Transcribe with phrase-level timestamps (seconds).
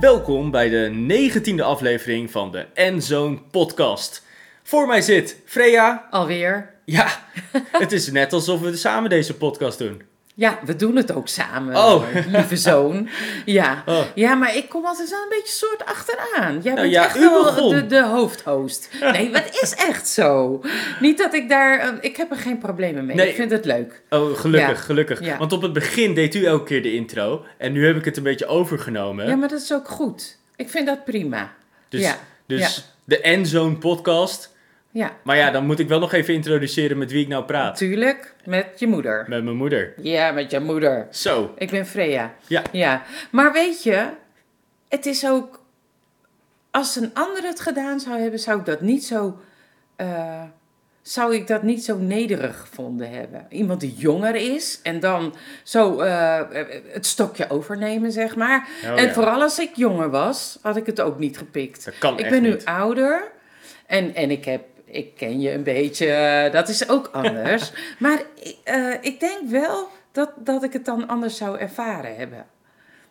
[0.00, 4.22] Welkom bij de negentiende aflevering van de Endzone podcast.
[4.62, 6.06] Voor mij zit Freya.
[6.10, 6.74] Alweer.
[6.84, 7.08] Ja,
[7.72, 10.02] het is net alsof we samen deze podcast doen.
[10.38, 12.02] Ja, we doen het ook samen, Oh.
[12.28, 13.08] lieve zoon.
[13.44, 13.82] Ja.
[13.86, 14.02] Oh.
[14.14, 16.60] ja, maar ik kom altijd wel een beetje soort achteraan.
[16.62, 18.88] Jij Nou bent ja, echt wel de, de hoofdhost.
[19.12, 20.60] Nee, het is echt zo.
[21.00, 21.78] Niet dat ik daar...
[21.78, 23.16] eh, Ik heb er geen problemen mee.
[23.16, 23.28] Nee.
[23.28, 24.02] Ik vind het leuk.
[24.10, 24.82] Oh, gelukkig, Ja.
[24.84, 25.20] gelukkig.
[25.24, 25.38] Ja.
[25.38, 27.44] Want op het begin deed u elke keer de intro.
[27.58, 29.26] En nu heb ik het een beetje overgenomen.
[29.28, 30.38] Ja, maar dat is ook goed.
[30.56, 31.52] Ik vind dat prima.
[31.88, 32.14] dus
[32.46, 34.54] dus de Endzone podcast.
[34.96, 37.64] Ja, Maar ja, dan moet ik wel nog even introduceren met wie ik nou praat.
[37.72, 38.34] natuurlijk.
[38.44, 39.24] Met je moeder.
[39.28, 39.94] Met mijn moeder.
[39.96, 41.06] Ja, met je moeder.
[41.10, 41.54] Zo.
[41.58, 42.34] Ik ben Freya.
[42.46, 42.62] Ja.
[42.72, 44.08] Ja, maar weet je,
[44.88, 45.64] het is ook.
[46.70, 49.38] Als een ander het gedaan zou hebben, zou ik dat niet zo.
[49.96, 50.42] eh,
[51.02, 53.46] zou ik dat niet zo nederig gevonden hebben.
[53.50, 56.40] Iemand die jonger is en dan zo eh,
[56.92, 58.68] het stokje overnemen, zeg maar.
[58.84, 59.12] Oh, en ja.
[59.12, 61.84] vooral als ik jonger was, had ik het ook niet gepikt.
[61.84, 62.64] Dat kan ik ben nu niet.
[62.64, 63.30] ouder
[63.86, 64.64] en, en ik heb.
[64.86, 67.72] Ik ken je een beetje, eh, dat is ook anders.
[67.98, 68.22] maar
[68.64, 72.46] eh, ik denk wel dat, dat ik het dan anders zou ervaren hebben.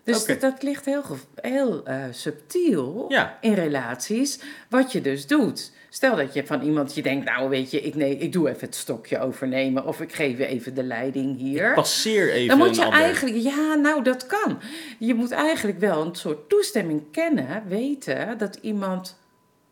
[0.03, 1.03] Dus dat, dat ligt heel,
[1.36, 3.38] heel eh, subtiel Ja.
[3.42, 5.72] in relaties, wat je dus doet.
[5.90, 8.66] Stel dat je van iemand je denkt, nou weet je, ik, nee, ik doe even
[8.66, 11.73] het stokje overnemen of ik geef even de leiding hier.
[11.73, 14.59] Passeer even Dan moet je eigenlijk, ja, nou dat kan.
[15.00, 19.18] Je moet eigenlijk wel een soort toestemming kennen, weten dat iemand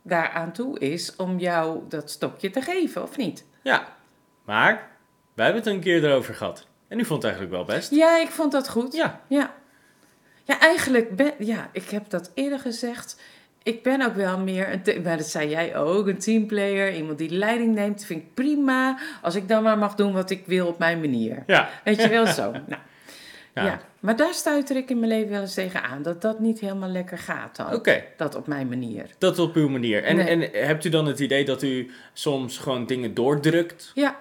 [0.03, 3.45] daaraan toe is om jou dat stokje te geven, of niet?
[3.61, 3.87] Ja.
[4.45, 4.89] Maar,
[5.33, 6.67] wij hebben het een keer erover gehad.
[6.87, 7.91] En u vond het eigenlijk wel best.
[7.91, 8.93] Ja, ik vond dat goed.
[8.93, 9.21] Ja.
[9.27, 9.53] Ja,
[10.43, 13.21] ja eigenlijk ben, ja, ik heb dat eerder gezegd.
[13.63, 16.95] Ik ben ook wel meer, een maar dat zei jij ook, een teamplayer.
[16.95, 18.99] Iemand die leiding neemt, vind ik prima.
[19.21, 21.43] Als ik dan maar mag doen wat ik wil op mijn manier.
[21.47, 21.69] Ja.
[21.83, 22.51] Weet je wel zo.
[22.67, 22.81] Nou,
[23.53, 23.65] Ja.
[23.65, 23.79] ja.
[23.99, 26.01] Maar daar stuiter ik in mijn leven wel eens tegen aan.
[26.01, 27.73] Dat dat niet helemaal lekker gaat dan.
[27.73, 28.03] Oké.
[28.17, 29.05] Dat op mijn manier.
[29.17, 30.03] Dat op uw manier.
[30.03, 30.27] En, Nee.
[30.27, 33.91] en hebt u dan het idee dat u soms gewoon dingen doordrukt?
[33.93, 34.15] Ja.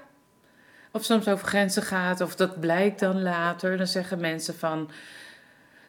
[0.90, 3.76] Of soms over grenzen gaat, of dat blijkt dan later.
[3.76, 4.90] Dan zeggen mensen van,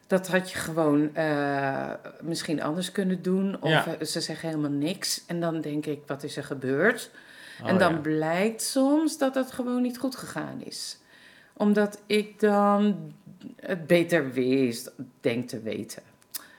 [0.06, 1.90] dat had je gewoon eh,
[2.20, 3.56] misschien anders kunnen doen.
[3.62, 4.04] Of Ja.
[4.04, 5.24] ze zeggen helemaal niks.
[5.26, 7.10] En dan denk ik, wat is er gebeurd?
[7.62, 7.98] Oh, en dan ja.
[7.98, 10.98] blijkt soms dat het gewoon niet goed gegaan is.
[11.56, 13.12] Omdat ik dan
[13.60, 16.02] het beter wist, denk te weten.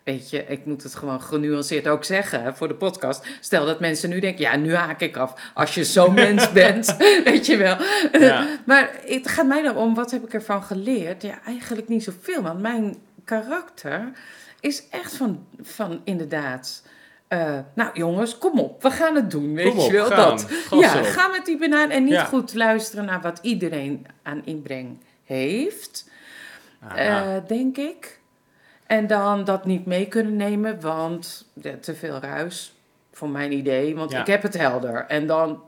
[0.06, 3.28] Weet je, ik moet het gewoon genuanceerd ook zeggen voor de podcast.
[3.40, 5.52] Stel dat mensen nu denken, ja, nu haak ik af.
[5.54, 7.78] Als je zo'n mens bent, weet je wel.
[8.20, 8.48] Ja.
[8.66, 11.22] Maar het gaat mij erom, wat heb ik ervan geleerd?
[11.22, 14.12] Ja, eigenlijk niet zoveel, want mijn karakter
[14.60, 16.84] is echt van, van inderdaad...
[17.28, 20.30] eh, nou jongens, kom op, we gaan het doen, weet op, je wel gaan.
[20.30, 20.42] dat.
[20.44, 21.06] Gas ja, erop.
[21.06, 22.24] ga met die banaan en niet Ja.
[22.24, 26.10] goed luisteren naar wat iedereen aan inbreng heeft,
[26.96, 28.20] eh, denk ik.
[28.88, 32.74] En dan dat niet mee kunnen nemen, want ja, te veel ruis,
[33.12, 33.96] voor mijn idee.
[33.96, 34.20] Want Ja.
[34.20, 35.06] ik heb het helder.
[35.08, 35.62] En dan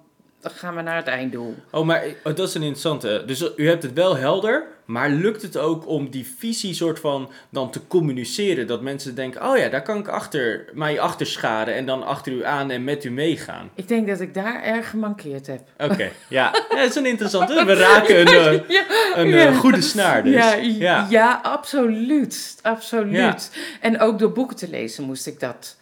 [0.49, 1.55] dan gaan we naar het einddoel.
[1.71, 3.23] Oh, maar oh, dat is een interessante.
[3.25, 7.31] Dus u hebt het wel helder, maar lukt het ook om die visie soort van
[7.49, 8.67] dan te communiceren?
[8.67, 12.31] Dat mensen denken, oh ja, daar kan ik achter, mij achter scharen en dan achter
[12.31, 13.69] u aan en met u meegaan.
[13.75, 15.61] Ik denk dat ik daar erg gemankeerd heb.
[15.77, 16.51] Oké, ja.
[16.69, 17.65] ja, dat is een interessante.
[17.65, 18.85] We raken een, eh, Ja,
[19.15, 19.47] een ja.
[19.47, 20.33] eh, goede snaar dus.
[20.77, 21.39] Ja, ja.
[21.43, 22.57] absoluut.
[22.61, 23.51] Absoluut.
[23.81, 25.77] En ook door boeken te lezen moest ik dat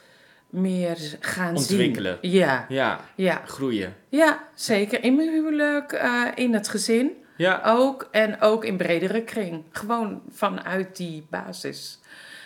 [0.56, 2.18] meer gaan Ontwikkelen.
[2.22, 2.32] zien.
[2.32, 3.42] Ja, Ja, ja.
[3.46, 3.96] groeien.
[4.10, 5.04] ja, zeker.
[5.04, 8.08] In mijn huwelijk, eh, in het gezin Ja, ook.
[8.12, 9.64] En ook in bredere kring.
[9.72, 12.00] Gewoon vanuit die basis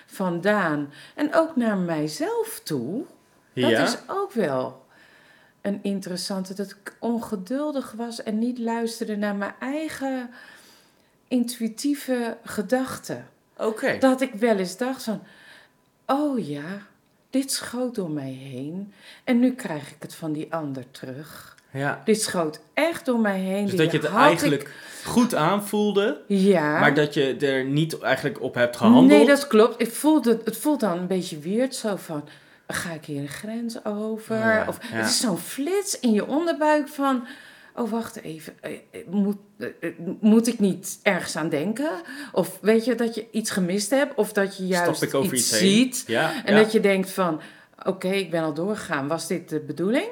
[0.05, 0.93] vandaan.
[1.15, 3.05] En ook naar mijzelf toe.
[3.53, 3.83] Dat ja.
[3.83, 4.85] is ook wel
[5.61, 6.53] een interessante.
[6.53, 10.29] Dat ik ongeduldig was en niet luisterde naar mijn eigen
[11.27, 13.27] intuïtieve gedachten.
[13.57, 13.97] Oké.
[13.97, 15.23] Dat ik wel eens dacht van,
[16.05, 16.81] oh ja,
[17.29, 18.93] dit schoot door mij heen.
[19.23, 21.57] En nu krijg ik het van die ander terug.
[21.71, 22.01] Ja.
[22.05, 23.61] Dit schoot echt door mij heen.
[23.65, 24.71] Dus Die dat je het ik- eigenlijk
[25.05, 26.79] goed aanvoelde, Ja.
[26.79, 29.07] maar dat je er niet eigenlijk op hebt gehandeld.
[29.07, 29.81] Nee, dat klopt.
[29.81, 32.23] Ik voelde, het voelt dan een beetje weird zo van...
[32.71, 34.35] Ga ik hier een grens over?
[34.35, 34.95] Oh ja, of ja.
[34.97, 37.25] het is zo'n flits in je onderbuik van...
[37.79, 38.53] Oh, wacht even.
[38.61, 39.89] eh, eh, Moet, eh,
[40.21, 41.89] moet ik niet ergens aan denken?
[42.31, 44.15] Of weet je dat je iets gemist hebt?
[44.15, 46.03] Of dat je juist iets iets ziet?
[46.07, 46.61] Ja, En ja.
[46.61, 47.41] dat je denkt van...
[47.85, 49.07] Oké, ik ben al doorgegaan.
[49.07, 50.07] Was dit de bedoeling?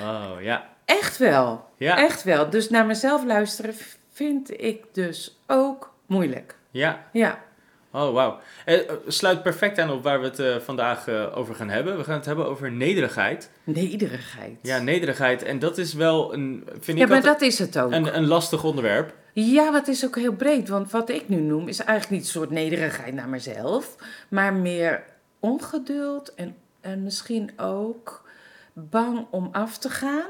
[0.00, 0.68] Oh, ja.
[0.84, 1.64] Echt wel.
[1.76, 1.96] Ja.
[1.98, 2.50] Echt wel.
[2.50, 3.74] Dus naar mezelf luisteren
[4.12, 6.54] vind ik dus ook moeilijk.
[6.70, 7.04] Ja.
[7.12, 7.44] Ja.
[7.90, 8.38] Oh, wauw.
[8.64, 11.96] Eh, sluit perfect aan op waar we het eh, vandaag eh, over gaan hebben.
[11.96, 13.50] We gaan het hebben over nederigheid.
[13.64, 14.58] Nederigheid.
[14.62, 15.42] Ja, nederigheid.
[15.42, 17.92] En dat is wel een, vind Ja, ik maar dat is het ook.
[17.92, 19.14] een, een lastig onderwerp.
[19.32, 20.68] Ja, het is ook heel breed.
[20.68, 23.96] Want wat ik nu noem is eigenlijk niet een soort nederigheid naar mezelf.
[24.28, 25.04] Maar meer
[25.40, 28.28] ongeduld en, en misschien ook
[28.72, 30.26] bang om af te gaan.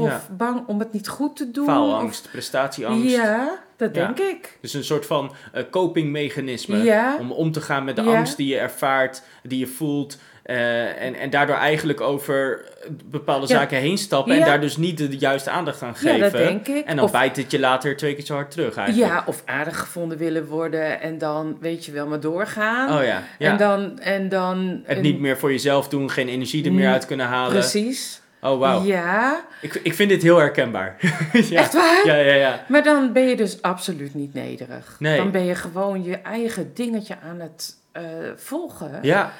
[0.00, 0.26] Of Ja.
[0.36, 1.66] bang om het niet goed te doen.
[1.66, 3.10] Faalangst, Of, prestatieangst.
[3.14, 4.04] ja, dat Ja.
[4.06, 4.58] denk ik.
[4.60, 6.82] Dus een soort van eh, copingmechanisme.
[6.82, 7.16] Ja.
[7.20, 8.16] Om om te gaan met de Ja.
[8.16, 10.18] angst die je ervaart, die je voelt.
[10.44, 12.64] eh, en, en daardoor eigenlijk over
[13.04, 13.54] bepaalde Ja.
[13.58, 14.32] zaken heen stappen.
[14.32, 14.44] En Ja.
[14.44, 16.20] daar dus niet de, de juiste aandacht aan Ja, geven.
[16.20, 16.86] dat denk ik.
[16.86, 19.12] En dan Of- bijt het je later twee keer zo hard terug eigenlijk.
[19.12, 22.98] Ja, of aardig gevonden willen worden en dan, weet je wel, maar doorgaan.
[22.98, 23.22] Oh ja.
[23.38, 23.50] ja.
[23.50, 23.98] En dan...
[23.98, 27.26] En dan het een- niet meer voor jezelf doen, geen energie er meer uit kunnen
[27.26, 27.52] halen.
[27.52, 28.20] Precies.
[28.44, 28.82] Oh wauw.
[28.84, 30.96] Ja, Ik, ik vind dit heel herkenbaar.
[31.32, 31.60] ja.
[31.60, 32.06] echt waar?
[32.06, 32.64] Ja, ja, ja.
[32.68, 34.96] Maar dan ben je dus absoluut niet nederig.
[34.98, 35.16] Nee.
[35.16, 38.02] Dan ben je gewoon je eigen dingetje aan het eh,
[38.36, 38.98] volgen.
[39.02, 39.32] Ja.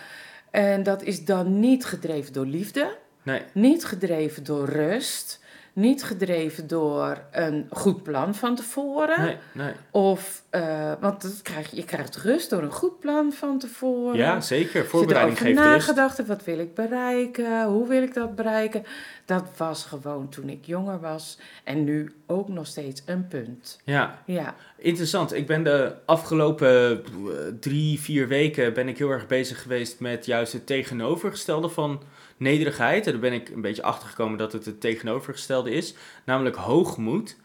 [0.50, 3.42] En dat is dan niet gedreven door liefde, Nee.
[3.52, 5.40] niet gedreven door rust,
[5.74, 9.20] niet gedreven door een goed plan van tevoren.
[9.20, 9.72] Nee, nee.
[9.90, 14.16] Of, eh, want dat krijg, je je krijgt rust door een goed plan van tevoren.
[14.16, 14.86] Ja, zeker.
[14.86, 15.68] Voorbereiding geeft rust.
[15.70, 17.64] nagedacht wat wil ik bereiken?
[17.64, 18.84] Hoe wil ik dat bereiken?
[19.24, 21.38] Dat was gewoon toen ik jonger was.
[21.64, 23.80] En nu ook nog steeds een punt.
[23.84, 25.32] Ja, Ja, interessant.
[25.32, 27.12] Ik ben de afgelopen eh,
[27.60, 32.02] drie, vier weken ben ik heel erg bezig geweest met juist het tegenovergestelde van
[32.36, 33.06] nederigheid.
[33.06, 35.94] En daar ben ik een beetje achter gekomen dat het het tegenovergestelde is,
[36.24, 37.36] namelijk hoogmoed.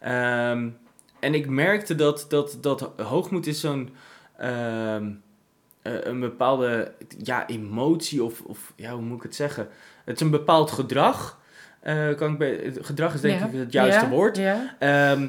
[0.00, 0.68] Ehm,
[1.20, 3.94] en ik merkte dat, dat, dat hoogmoed is zo'n
[4.36, 5.10] ehm,
[5.82, 6.92] eh, een bepaalde
[7.22, 9.68] ja, emotie of, of ja, hoe moet ik het zeggen?
[10.06, 11.38] Het is een bepaald gedrag.
[11.80, 13.46] Eh, kan ik bij, gedrag is denk Ja.
[13.46, 14.36] ik het juiste Ja, woord.
[14.36, 14.74] Ja.
[14.78, 15.26] Ehm,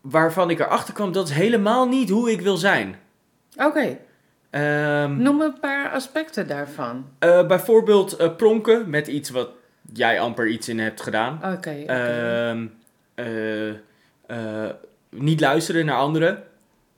[0.00, 2.96] waarvan ik erachter kwam, dat is helemaal niet hoe ik wil zijn.
[3.56, 3.96] Oké,
[4.50, 7.04] Ehm, noem een paar aspecten daarvan.
[7.18, 9.48] eh, bijvoorbeeld eh, pronken met iets wat
[9.92, 11.40] jij amper iets in hebt gedaan.
[11.54, 11.70] Oké.
[11.70, 12.66] Ehm,
[13.14, 13.68] eh,
[14.26, 14.70] eh,
[15.10, 16.42] niet luisteren naar anderen.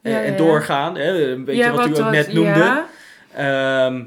[0.02, 0.36] Ja, en ja.
[0.36, 0.96] doorgaan.
[0.96, 2.84] Hè, een beetje Ja, wat, u ook net noemde.
[3.36, 4.06] Ja.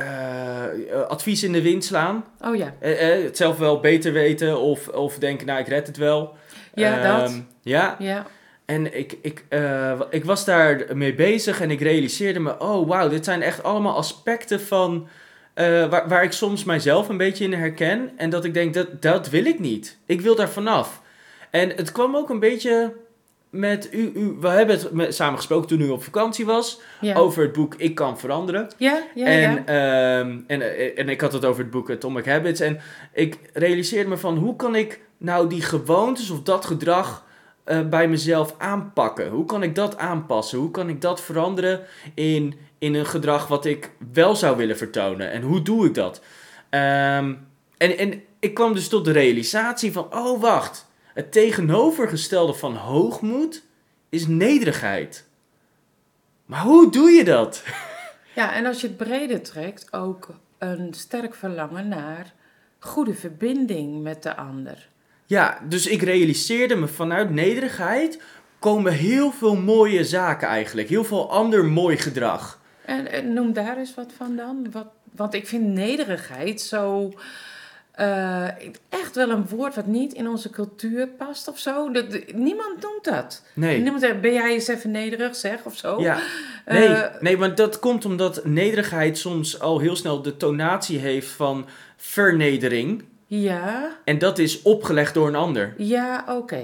[0.00, 2.24] Eh, advies in de wind slaan.
[2.40, 5.86] Oh ja, Eh, eh, het zelf wel beter weten of, of denken, nou ik red
[5.86, 6.34] het wel.
[6.74, 7.30] ja dat.
[7.30, 8.26] Ehm, ja, Ja,
[8.64, 9.44] En ik, ik,
[10.10, 13.96] ik was daar mee bezig en ik realiseerde me, oh wauw, dit zijn echt allemaal
[13.96, 15.08] aspecten van
[15.54, 18.10] waar, waar ik soms mijzelf een beetje in herken.
[18.16, 19.98] En dat ik denk, dat, dat wil ik niet.
[20.06, 21.02] Ik wil daar vanaf.
[21.50, 22.92] En het kwam ook een beetje
[23.50, 27.14] met u, u we hebben het met, samen gesproken toen u op vakantie was, ja.
[27.14, 28.70] over het boek Ik kan veranderen.
[28.76, 29.64] ja, ja, en, ja.
[29.64, 32.60] ehm, en, eh, en ik had het over het boek Atomic Habits.
[32.60, 32.80] En
[33.12, 37.26] ik realiseerde me van hoe kan ik nou die gewoontes of dat gedrag
[37.64, 39.28] eh, bij mezelf aanpakken?
[39.28, 40.58] Hoe kan ik dat aanpassen?
[40.58, 41.80] Hoe kan ik dat veranderen
[42.14, 45.30] in, in een gedrag wat ik wel zou willen vertonen?
[45.30, 46.22] En hoe doe ik dat?
[46.70, 47.34] Ehm,
[47.76, 53.62] en, en ik kwam dus tot de realisatie van, oh wacht, het tegenovergestelde van hoogmoed
[54.08, 55.26] is nederigheid.
[56.46, 57.62] Maar hoe doe je dat?
[58.34, 60.28] Ja, en als je het breder trekt, ook
[60.58, 62.32] een sterk verlangen naar
[62.78, 64.88] goede verbinding met de ander.
[65.26, 68.22] Ja, dus ik realiseerde me vanuit nederigheid
[68.58, 70.88] komen heel veel mooie zaken eigenlijk.
[70.88, 72.60] Heel veel ander mooi gedrag.
[72.84, 74.66] En, en noem daar eens wat van dan.
[74.70, 77.12] Wat, want ik vind nederigheid zo.
[78.00, 78.44] Eh,
[78.88, 81.90] echt wel een woord wat niet in onze cultuur past of zo.
[81.90, 82.04] Dat,
[82.34, 83.42] niemand noemt dat.
[83.54, 83.80] Nee.
[83.80, 86.00] Niemand zegt, ben jij eens even nederig, zeg, of zo.
[86.00, 86.18] Ja,
[86.66, 91.28] nee, Eh, nee, want dat komt omdat nederigheid soms al heel snel de tonatie heeft
[91.28, 91.66] van
[91.96, 93.04] vernedering.
[93.26, 95.74] ja, En dat is opgelegd door een ander.
[95.76, 96.62] ja, oké.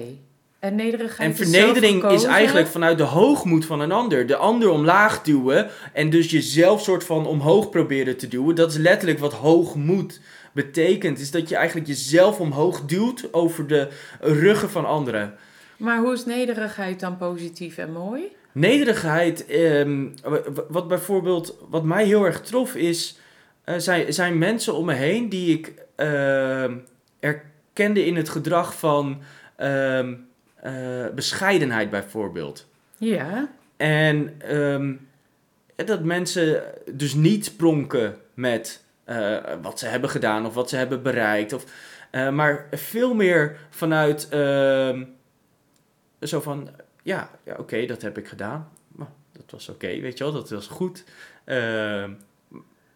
[0.59, 2.31] En nederigheid En is vernedering is zelfgekozen.
[2.31, 4.27] eigenlijk vanuit de hoogmoed van een ander.
[4.27, 8.55] De ander omlaag duwen en dus jezelf soort van omhoog proberen te duwen.
[8.55, 10.21] Dat is letterlijk wat hoogmoed
[10.57, 11.19] betekent.
[11.19, 13.89] Is dat je eigenlijk jezelf omhoog duwt over de
[14.21, 15.35] ruggen van anderen.
[15.77, 18.23] Maar hoe is nederigheid dan positief en mooi?
[18.53, 20.07] Nederigheid, ehm,
[20.69, 23.19] wat bijvoorbeeld, wat mij heel erg trof is,
[23.65, 26.77] eh, zijn, zijn mensen om me heen die ik ehm,
[27.21, 29.21] erkende in het gedrag van
[29.57, 30.15] ehm,
[30.55, 32.67] eh, bescheidenheid bijvoorbeeld.
[32.99, 34.33] Ja, En
[35.77, 41.03] dat mensen dus niet pronken met eh, wat ze hebben gedaan of wat ze hebben
[41.03, 41.53] bereikt.
[41.53, 41.65] Of,
[42.11, 45.05] eh, maar veel meer vanuit ehm,
[46.21, 46.69] zo van,
[47.03, 48.69] ja, ja oké, dat heb ik gedaan.
[48.89, 51.05] Maar dat was oké, weet je wel, dat was goed.
[51.45, 52.11] Ehm,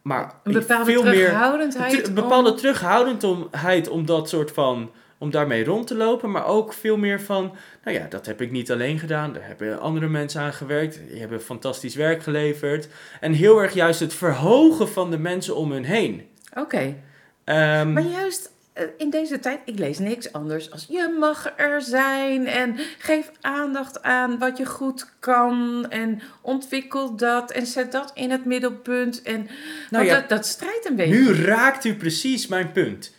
[0.02, 2.08] maar Een bepaalde veel meer terughoudendheid.
[2.08, 4.90] een bepaalde om- terughoudendheid om dat soort van
[5.20, 8.50] om daarmee rond te lopen, maar ook veel meer van, nou ja, dat heb ik
[8.50, 12.88] niet alleen gedaan, daar hebben andere mensen aan gewerkt, die hebben fantastisch werk geleverd.
[13.20, 16.28] En heel erg juist het verhogen van de mensen om hun heen.
[16.54, 16.96] Oké.
[17.44, 21.82] Ehm, Maar juist eh, in deze tijd, ik lees niks anders als je mag er
[21.82, 28.10] zijn en geef aandacht aan wat je goed kan en ontwikkel dat en zet dat
[28.14, 29.22] in het middelpunt.
[29.22, 29.48] En
[29.90, 31.14] nou ja, dat, dat strijdt een beetje.
[31.14, 33.14] nu raakt u precies mijn punt.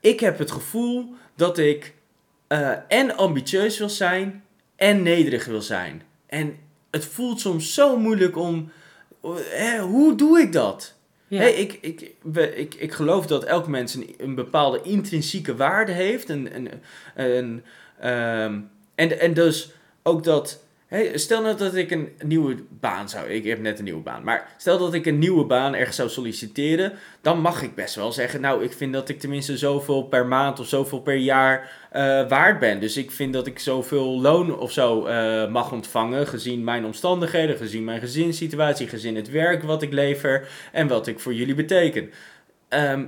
[0.00, 1.94] Ik heb het gevoel dat ik
[2.46, 4.44] eh, en ambitieus wil zijn
[4.76, 6.02] en nederig wil zijn.
[6.26, 6.58] En
[6.90, 8.72] het voelt soms zo moeilijk om,
[9.38, 10.94] hè, hoe doe ik dat?
[11.28, 11.38] Ja.
[11.38, 12.12] Hey, ik, ik,
[12.54, 16.30] ik, ik geloof dat elk mens een, een bepaalde intrinsieke waarde heeft.
[16.30, 16.68] En, en,
[17.14, 17.64] en,
[18.00, 18.60] ehm,
[18.94, 19.70] en, en dus
[20.02, 20.64] ook dat.
[21.14, 23.28] Stel nou dat ik een nieuwe baan zou.
[23.28, 24.24] Ik heb net een nieuwe baan.
[24.24, 26.92] Maar stel dat ik een nieuwe baan ergens zou solliciteren.
[27.20, 28.40] Dan mag ik best wel zeggen.
[28.40, 32.58] Nou, ik vind dat ik tenminste zoveel per maand of zoveel per jaar eh, waard
[32.58, 32.80] ben.
[32.80, 36.26] Dus ik vind dat ik zoveel loon of zo eh, mag ontvangen.
[36.26, 41.20] Gezien mijn omstandigheden, gezien mijn gezinssituatie, gezien het werk wat ik lever en wat ik
[41.20, 42.10] voor jullie beteken.
[42.68, 43.04] Ehm,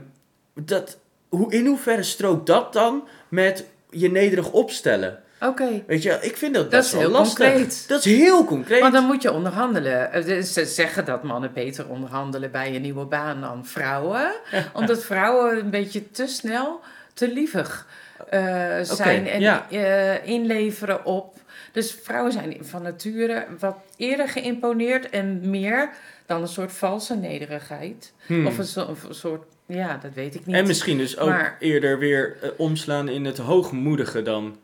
[0.55, 5.23] dat, hoe, in hoeverre strookt dat dan met je nederig opstellen?
[5.41, 7.47] Oké, Weet je, ik vind dat dat best is wel heel lastig.
[7.47, 7.85] concreet.
[7.89, 8.81] Dat is heel concreet.
[8.81, 10.13] Want dan moet je onderhandelen.
[10.13, 14.33] Eh, Ze zeggen dat mannen beter onderhandelen bij een nieuwe baan dan vrouwen.
[14.73, 16.81] omdat vrouwen een beetje te snel,
[17.15, 17.87] te lievig
[18.31, 19.67] eh, zijn en ja.
[19.71, 21.37] eh, inleveren op.
[21.73, 25.91] Dus vrouwen zijn van nature wat eerder geïmponeerd en meer
[26.27, 28.13] dan een soort valse nederigheid.
[28.27, 28.47] Hmm.
[28.47, 30.57] Of, een, zo- of een soort, ja, dat weet ik niet.
[30.57, 34.57] en misschien dus ook Maar- eerder weer omslaan in het hoogmoedige dan.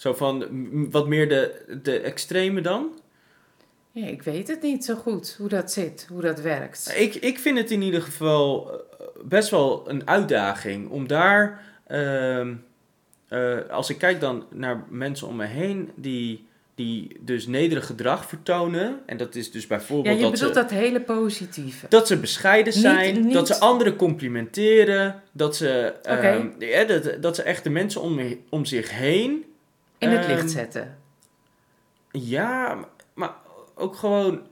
[0.00, 0.44] Zo van,
[0.90, 3.00] wat meer de, de extreme dan?
[3.90, 6.94] Ja, ik weet het niet zo goed hoe dat zit, hoe dat werkt.
[6.96, 12.54] Ik, ik vind het in ieder geval eh, best wel een uitdaging om daar, ehm,
[13.28, 18.26] eh, als ik kijk dan naar mensen om me heen die, die dus nederig gedrag
[18.28, 21.86] vertonen, en dat is dus Ja, bijvoorbeeld je dat, bedoelt ze, dat hele positieve.
[21.88, 27.36] dat ze bescheiden zijn, niet- dat ze anderen complimenteren, dat ze, ehm, ja, dat, dat
[27.36, 29.44] ze echt de mensen om, om zich heen
[30.00, 30.98] In het ehm, licht zetten.
[32.10, 32.78] Ja,
[33.14, 33.34] maar-
[33.74, 34.46] ook gewoon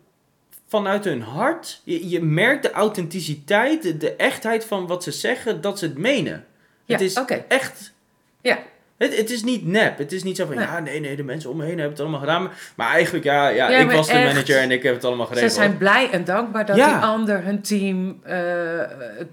[0.66, 1.80] vanuit hun hart.
[1.84, 5.98] Je, je merkt de authenticiteit, de, de echtheid van wat ze zeggen, dat ze het
[5.98, 6.46] menen.
[6.84, 7.14] Ja, het is
[7.48, 7.92] echt.
[8.40, 8.58] Ja.
[8.98, 9.98] Het, het is niet nep.
[9.98, 10.64] Het is niet zo van, Nee.
[10.64, 12.50] ja, nee, nee, de mensen om me heen hebben het allemaal gedaan.
[12.76, 15.32] Maar eigenlijk, ja, ja, Ja, ik was de manager en ik heb het allemaal Ze
[15.32, 15.52] geregeld.
[15.58, 16.86] zijn blij en dankbaar dat Ja.
[16.86, 18.36] die ander hun team eh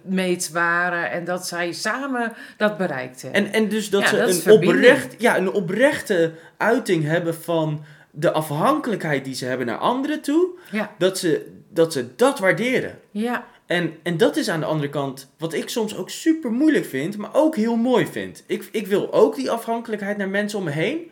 [0.09, 3.43] mates waren en dat zij samen dat bereikt hebben.
[3.45, 7.83] En, en dus dat Ja, ze dat een, oprecht, ja, een oprechte uiting hebben van
[8.11, 10.47] de afhankelijkheid die ze hebben naar anderen toe.
[10.71, 12.99] ja, Dat ze dat, ze dat waarderen.
[13.11, 16.85] ja, En, en dat is aan de andere kant wat ik soms ook super moeilijk
[16.85, 18.43] vind, maar ook heel mooi vind.
[18.47, 21.11] Ik, ik wil ook die afhankelijkheid naar mensen om me heen.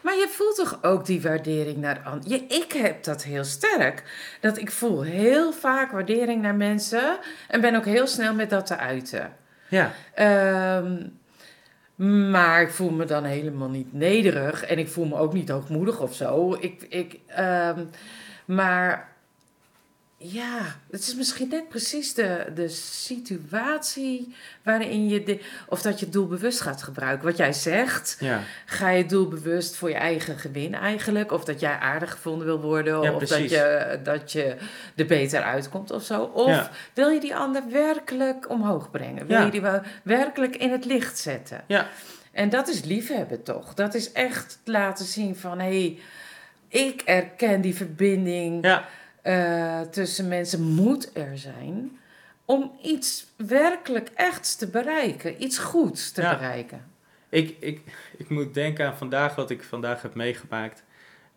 [0.00, 2.48] maar je voelt toch ook die waardering naar anderen.
[2.48, 4.02] Ik heb dat heel sterk.
[4.40, 7.18] Dat ik voel heel vaak waardering naar mensen
[7.48, 9.36] en ben ook heel snel met dat te uiten.
[9.68, 9.92] Ja.
[10.14, 10.96] Ehm,
[12.30, 16.00] maar ik voel me dan helemaal niet nederig en ik voel me ook niet hoogmoedig
[16.00, 16.56] of zo.
[16.60, 17.84] Ik, ik, ehm,
[18.44, 19.16] maar
[20.20, 20.60] ja,
[20.90, 26.14] het is misschien net precies de, de situatie waarin je, de, of dat je het
[26.14, 27.26] doelbewust gaat gebruiken.
[27.26, 28.40] Wat jij zegt, Ja.
[28.66, 31.32] ga je doelbewust voor je eigen gewin eigenlijk.
[31.32, 33.02] Of dat jij aardig gevonden wil worden.
[33.02, 34.56] Ja, of dat je, dat je
[34.96, 36.22] er beter uitkomt of zo.
[36.22, 36.70] Of Ja.
[36.94, 39.26] wil je die ander werkelijk omhoog brengen?
[39.26, 41.64] Wil je die wel werkelijk in het licht zetten?
[41.66, 41.88] Ja.
[42.32, 43.74] En dat is liefhebben toch?
[43.74, 45.58] Dat is echt laten zien van...
[45.58, 45.98] hé, hey,
[46.68, 48.88] ik erken die verbinding Ja.
[49.22, 51.98] Eh, tussen mensen moet er zijn...
[52.44, 55.42] om iets werkelijk echts te bereiken.
[55.42, 56.34] Iets goeds te Ja.
[56.36, 56.84] bereiken.
[57.28, 57.80] Ik, ik,
[58.16, 60.82] ik moet denken aan vandaag wat ik vandaag heb meegemaakt.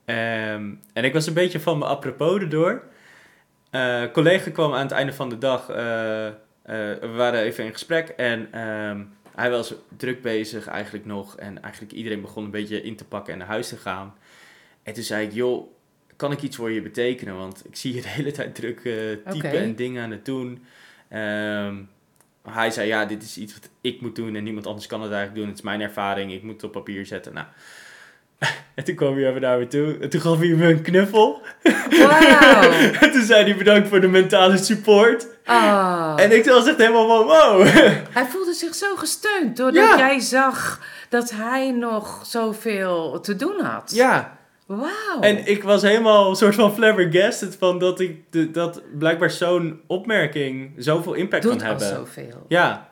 [0.05, 2.83] Ehm, en ik was een beetje van me apropos erdoor.
[3.69, 5.69] Eh, Een collega kwam aan het einde van de dag.
[5.69, 5.75] eh,
[6.63, 9.03] we waren even in gesprek en ehm,
[9.35, 11.37] hij was druk bezig eigenlijk nog.
[11.37, 14.13] En eigenlijk iedereen begon een beetje in te pakken en naar huis te gaan.
[14.83, 15.67] En toen zei ik, joh,
[16.21, 17.37] kan ik iets voor je betekenen?
[17.37, 18.93] Want ik zie je de hele tijd druk eh,
[19.33, 20.63] typen en dingen aan het doen.
[21.09, 21.75] Ehm,
[22.49, 25.11] hij zei, ja, dit is iets wat ik moet doen en niemand anders kan het
[25.11, 25.47] eigenlijk doen.
[25.49, 27.33] Het is mijn ervaring, ik moet het op papier zetten.
[27.33, 27.45] Nou.
[28.75, 31.41] En toen kwam hij even naar me toe en toen gaf hij me een knuffel.
[31.89, 32.71] Wauw!
[33.01, 35.27] En toen zei hij bedankt voor de mentale support.
[35.45, 36.13] Ah.
[36.17, 37.67] En ik was echt helemaal van, wow.
[38.17, 39.97] Hij voelde zich zo gesteund doordat Ja.
[39.97, 43.91] jij zag dat hij nog zoveel te doen had.
[43.95, 44.39] Ja,
[44.77, 45.19] Wauw.
[45.21, 49.81] En ik was helemaal een soort van flabbergasted van dat ik de, dat blijkbaar zo'n
[49.87, 51.87] opmerking zoveel impact Doet kan hebben.
[51.87, 52.45] zoveel.
[52.47, 52.89] Ja,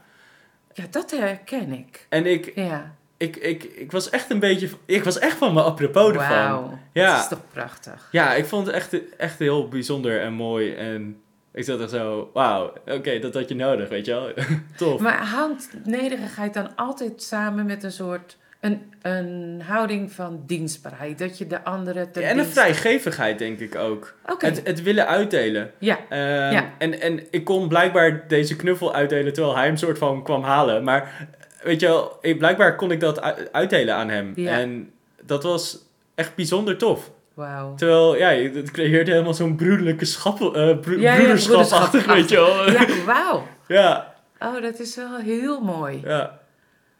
[0.73, 2.05] Ja, dat herken ik.
[2.09, 2.95] en ik, Ja.
[3.17, 6.29] ik, ik, ik was echt een beetje, ik was echt van mijn apropos ervan.
[6.29, 6.79] Wauw.
[6.93, 7.11] Ja.
[7.13, 8.07] Dat is toch prachtig.
[8.11, 11.21] Ja, ik vond het echt, echt heel bijzonder en mooi en
[11.51, 14.31] ik zat er zo, wauw, oké, dat had je nodig, weet je wel.
[14.77, 14.99] Tof.
[15.01, 18.37] Maar hangt nederigheid dan altijd samen met een soort...
[18.59, 21.19] Een, een houding van dienstbaarheid?
[21.19, 24.15] Dat je de andere ten Ja, en een vrijgevigheid denk ik ook.
[24.39, 25.71] Het, het willen uitdelen.
[25.77, 25.97] Ja.
[26.09, 26.21] Ehm,
[26.53, 26.69] Ja.
[26.77, 30.83] en, en ik kon blijkbaar deze knuffel uitdelen terwijl hij hem soort van kwam halen.
[30.83, 31.27] Maar
[31.63, 34.31] weet je wel, ik, blijkbaar kon ik dat uitdelen aan hem.
[34.35, 34.59] Ja.
[34.59, 35.77] En dat was
[36.15, 37.11] echt bijzonder tof.
[37.33, 37.75] Wauw.
[37.75, 42.35] Terwijl, ja, het creëerde helemaal zo'n broederlijke schap, eh, bro- Ja, ja, broederschapachtig, weet je
[42.35, 42.71] wel.
[42.71, 42.81] Ja.
[42.87, 43.47] Ja, wauw.
[43.67, 46.03] ja, Oh, dat is wel heel mooi.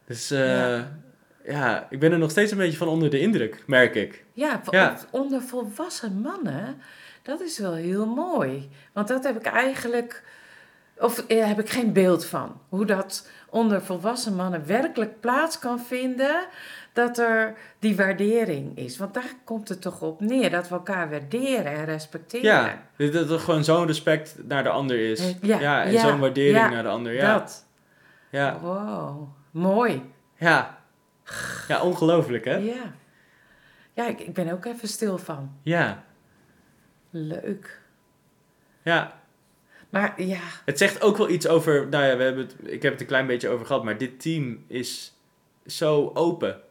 [0.06, 0.80] Dus eh,
[1.46, 1.52] Ja.
[1.70, 1.88] ja.
[1.90, 4.26] ik ben er nog steeds een beetje van onder de indruk, merk ik.
[4.34, 4.98] Ja, Ja.
[5.12, 6.82] onder volwassen mannen,
[7.22, 8.70] dat is wel heel mooi.
[8.94, 10.24] Want dat heb ik eigenlijk,
[10.98, 12.62] of eh, heb ik geen beeld van.
[12.70, 16.46] Hoe dat onder volwassen mannen werkelijk plaats kan vinden,
[16.94, 18.98] dat er die waardering is.
[18.98, 22.46] Want daar komt het toch op neer, dat we elkaar waarderen en respecteren.
[22.98, 25.20] Ja, dat er gewoon zo'n respect naar de ander is.
[25.20, 27.14] Eh, ja, en ja, zo'n waardering ja, naar de ander.
[27.14, 27.66] Ja, Dat.
[28.30, 30.12] ja, Wow, mooi.
[30.38, 30.78] ja.
[31.68, 32.56] Ja, ongelooflijk hè?
[32.56, 32.94] Ja.
[33.94, 35.58] Ja, ik, ik ben ook even stil van.
[35.64, 36.04] Ja,
[37.10, 37.82] Leuk.
[38.84, 39.18] ja.
[39.90, 42.92] Maar ja, Het zegt ook wel iets over, nou ja, we hebben het, ik heb
[42.92, 45.14] het een klein beetje over gehad, maar dit team is
[45.66, 46.62] zo open.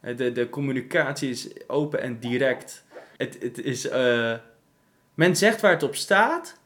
[0.00, 2.84] Eh, De, de communicatie is open en direct.
[3.16, 4.34] Het, het is, eh,
[5.14, 6.58] men zegt waar het op staat,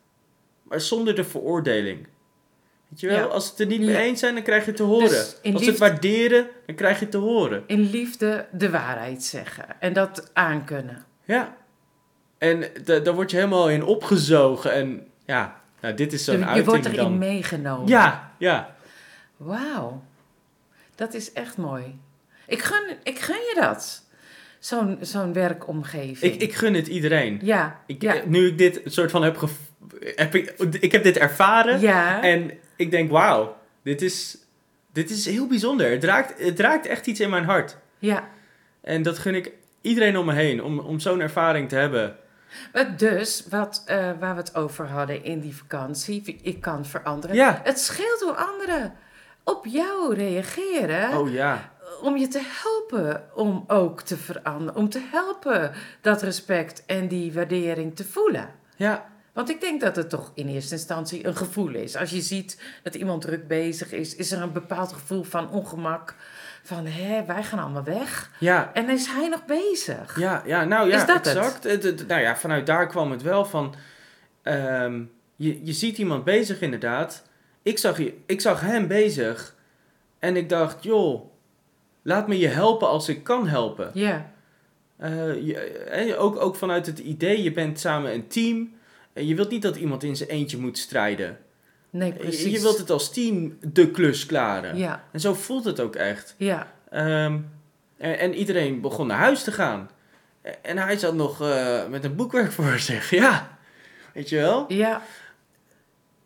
[0.62, 2.06] maar zonder de veroordeling.
[2.88, 3.25] Weet je wel, Ja.
[3.25, 5.09] als ze het er niet mee eens zijn, dan krijg je het te horen.
[5.09, 7.62] Dus als ze het liefde- waarderen, dan krijg je het te horen.
[7.66, 11.05] in liefde de waarheid zeggen en dat aankunnen.
[11.25, 11.57] Ja.
[12.38, 14.73] En da- daar word je helemaal in opgezogen.
[14.73, 17.19] En ja, nou, dit is zo'n Je, je uiting wordt erin dan.
[17.19, 17.88] meegenomen.
[17.88, 18.75] Ja, ja.
[19.37, 20.02] Wauw.
[20.95, 21.99] Dat is echt mooi.
[22.47, 24.05] Ik gun, ik gun je dat.
[24.59, 26.33] Zo'n zo'n werkomgeving.
[26.35, 27.38] Ik, ik gun het iedereen.
[27.43, 29.49] ja, Ik, ja, Nu ik dit soort van heb,
[30.00, 31.81] heb ik, ik heb dit ervaren.
[31.81, 32.23] ja.
[32.23, 34.38] En ik denk, wauw, dit is,
[34.92, 35.90] dit is heel bijzonder.
[35.90, 37.76] Het raakt, het raakt echt iets in mijn hart.
[37.99, 38.28] ja.
[38.80, 40.62] En dat gun ik iedereen om me heen.
[40.62, 42.16] Om, om zo'n ervaring te hebben.
[42.96, 47.37] Dus, wat, eh, waar we het over hadden in die vakantie, ik kan veranderen.
[47.37, 47.61] Ja.
[47.64, 48.94] Het scheelt hoe anderen
[49.44, 51.18] op jou reageren.
[51.18, 51.70] Oh ja.
[52.03, 54.77] om je te helpen om ook te veranderen.
[54.77, 58.48] Om te helpen dat respect en die waardering te voelen.
[58.77, 59.07] Ja.
[59.37, 61.96] Want ik denk dat het toch in eerste instantie een gevoel is.
[61.96, 66.14] Als je ziet dat iemand druk bezig is, is er een bepaald gevoel van ongemak.
[66.62, 68.31] Van, hé, wij gaan allemaal weg.
[68.40, 68.70] Ja.
[68.75, 70.18] En is hij nog bezig?
[70.18, 71.27] Ja, ja, nou ja, Is dat het?
[71.37, 71.64] exact.
[71.64, 71.83] Het?
[71.83, 73.75] Het- nou ja, vanuit daar kwam het wel van.
[74.42, 75.03] ehm,
[75.37, 77.22] je, je ziet iemand bezig inderdaad.
[77.62, 79.55] Ik zag, ik zag hem bezig.
[80.18, 81.31] En ik dacht, joh,
[82.03, 83.90] laat me je helpen als ik kan helpen.
[83.94, 84.31] Ja,
[84.96, 88.75] Eh, je, eh, ook, ook vanuit het idee, je bent samen een team.
[89.16, 91.38] En je wilt niet dat iemand in zijn eentje moet strijden.
[91.90, 92.52] nee, Je, precies.
[92.52, 94.76] je wilt het als team de klus klaren.
[94.76, 96.35] Ja, En zo voelt het ook echt.
[96.37, 97.38] ja, Ehm,
[97.96, 99.90] en, en iedereen begon naar huis te gaan.
[100.62, 103.11] En hij zat nog eh, met een boekwerk voor zich.
[103.11, 103.59] Ja,
[104.14, 104.64] weet je wel?
[104.72, 105.02] ja.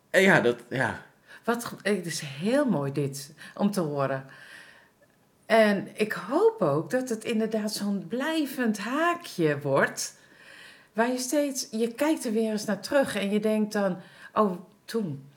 [0.09, 1.05] En ja, dat, ja.
[1.43, 4.25] Wat, het is heel mooi dit, om te horen.
[5.45, 10.15] En ik hoop ook dat het inderdaad zo'n blijvend haakje wordt.
[10.93, 13.97] Waar je steeds, je kijkt er weer eens naar terug en je denkt dan,
[14.33, 14.51] oh,
[14.85, 15.29] toen.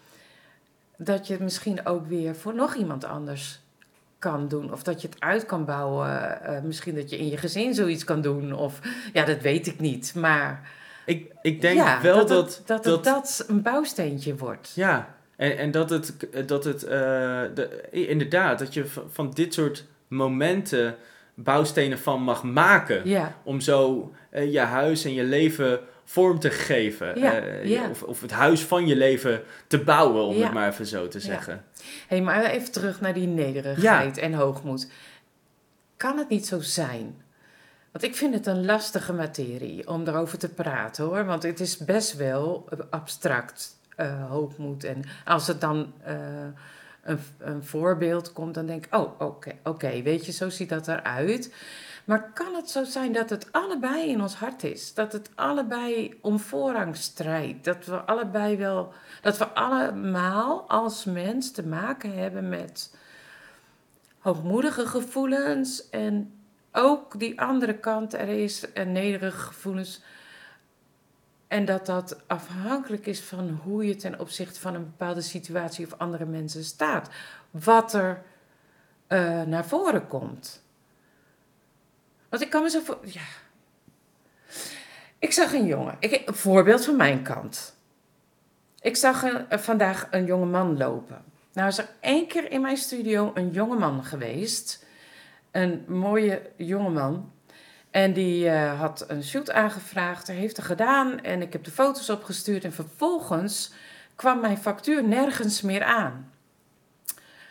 [0.96, 3.60] Dat je het misschien ook weer voor nog iemand anders
[4.18, 4.72] kan doen.
[4.72, 6.42] Of dat je het uit kan bouwen.
[6.42, 8.52] Eh, misschien dat je in je gezin zoiets kan doen.
[8.52, 8.80] Of,
[9.12, 10.14] ja, dat weet ik niet.
[10.14, 10.68] Maar
[11.06, 12.62] Ik, ik denk ja, wel dat, dat...
[12.66, 14.72] dat, het dat een bouwsteentje wordt.
[14.74, 16.14] Ja, en, en dat het,
[16.46, 16.90] dat het eh,
[17.54, 20.96] de, inderdaad, dat je van dit soort momenten
[21.34, 23.08] bouwstenen van mag maken.
[23.08, 27.18] Ja, Om zo eh, je huis en je leven vorm te geven.
[27.20, 27.88] Ja, Eh, ja.
[27.90, 31.18] Of, of het huis van je leven te bouwen, om het maar even zo te
[31.18, 31.24] Ja.
[31.24, 31.64] zeggen.
[32.08, 34.90] hey, maar even terug naar die nederigheid en hoogmoed.
[35.96, 37.22] Kan het niet zo zijn?
[37.92, 41.24] Want ik vind het een lastige materie om daarover te praten hoor.
[41.24, 44.84] Want het is best wel abstract, eh, hoogmoed.
[44.84, 45.92] En als het dan
[47.38, 51.54] een, voorbeeld komt, dan denk ik: oh, oké, oké, weet je, zo ziet dat eruit.
[52.04, 54.94] Maar kan het zo zijn dat het allebei in ons hart is?
[54.94, 57.64] Dat het allebei om voorrang strijdt?
[57.64, 62.96] Dat we allebei wel, dat we allemaal als mens te maken hebben met
[64.18, 66.32] hoogmoedige gevoelens en
[66.72, 70.02] ook die andere kant er is en nederige gevoelens.
[71.54, 75.98] En dat dat afhankelijk is van hoe je ten opzichte van een bepaalde situatie of
[75.98, 77.08] andere mensen staat.
[77.50, 78.22] Wat er
[79.06, 80.62] eh, naar voren komt.
[82.28, 82.98] Want ik kan me zo voor.
[83.02, 83.22] Ja.
[85.18, 85.96] Ik zag een jongen.
[85.98, 87.76] Ik, een voorbeeld van mijn kant.
[88.80, 91.24] Ik zag eh, vandaag een jonge man lopen.
[91.52, 94.84] Nou is er één keer in mijn studio een jonge man geweest.
[95.50, 97.32] Een mooie jongeman.
[97.94, 100.26] En die eh, had een shoot aangevraagd.
[100.26, 101.20] Heeft het gedaan.
[101.20, 102.64] En ik heb de foto's opgestuurd.
[102.64, 103.72] En vervolgens
[104.14, 106.32] kwam mijn factuur nergens meer aan.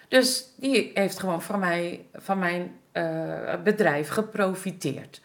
[0.08, 5.21] Dus die heeft gewoon van, mij, van mijn eh, bedrijf geprofiteerd.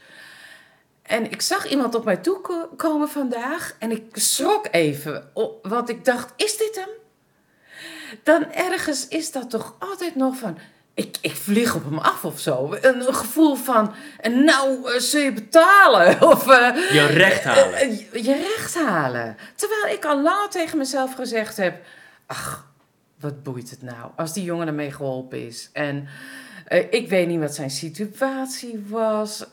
[1.02, 5.30] En ik zag iemand op mij toe komen vandaag en ik schrok even,
[5.62, 6.90] want ik dacht, is dit hem?
[8.22, 10.58] Dan ergens is dat toch altijd nog van,
[10.98, 12.76] ik, ik vlieg op hem af of zo.
[12.80, 16.22] Een, gevoel van, en nou uh, zul je betalen.
[16.32, 17.96] Of, uh, je recht halen.
[18.12, 19.36] je recht halen.
[19.54, 21.84] Terwijl ik al lang tegen mezelf gezegd heb,
[22.26, 22.72] ach,
[23.20, 25.70] wat boeit het nou als die jongen ermee geholpen is.
[25.72, 26.08] En
[26.90, 29.44] ik weet niet wat zijn situatie was.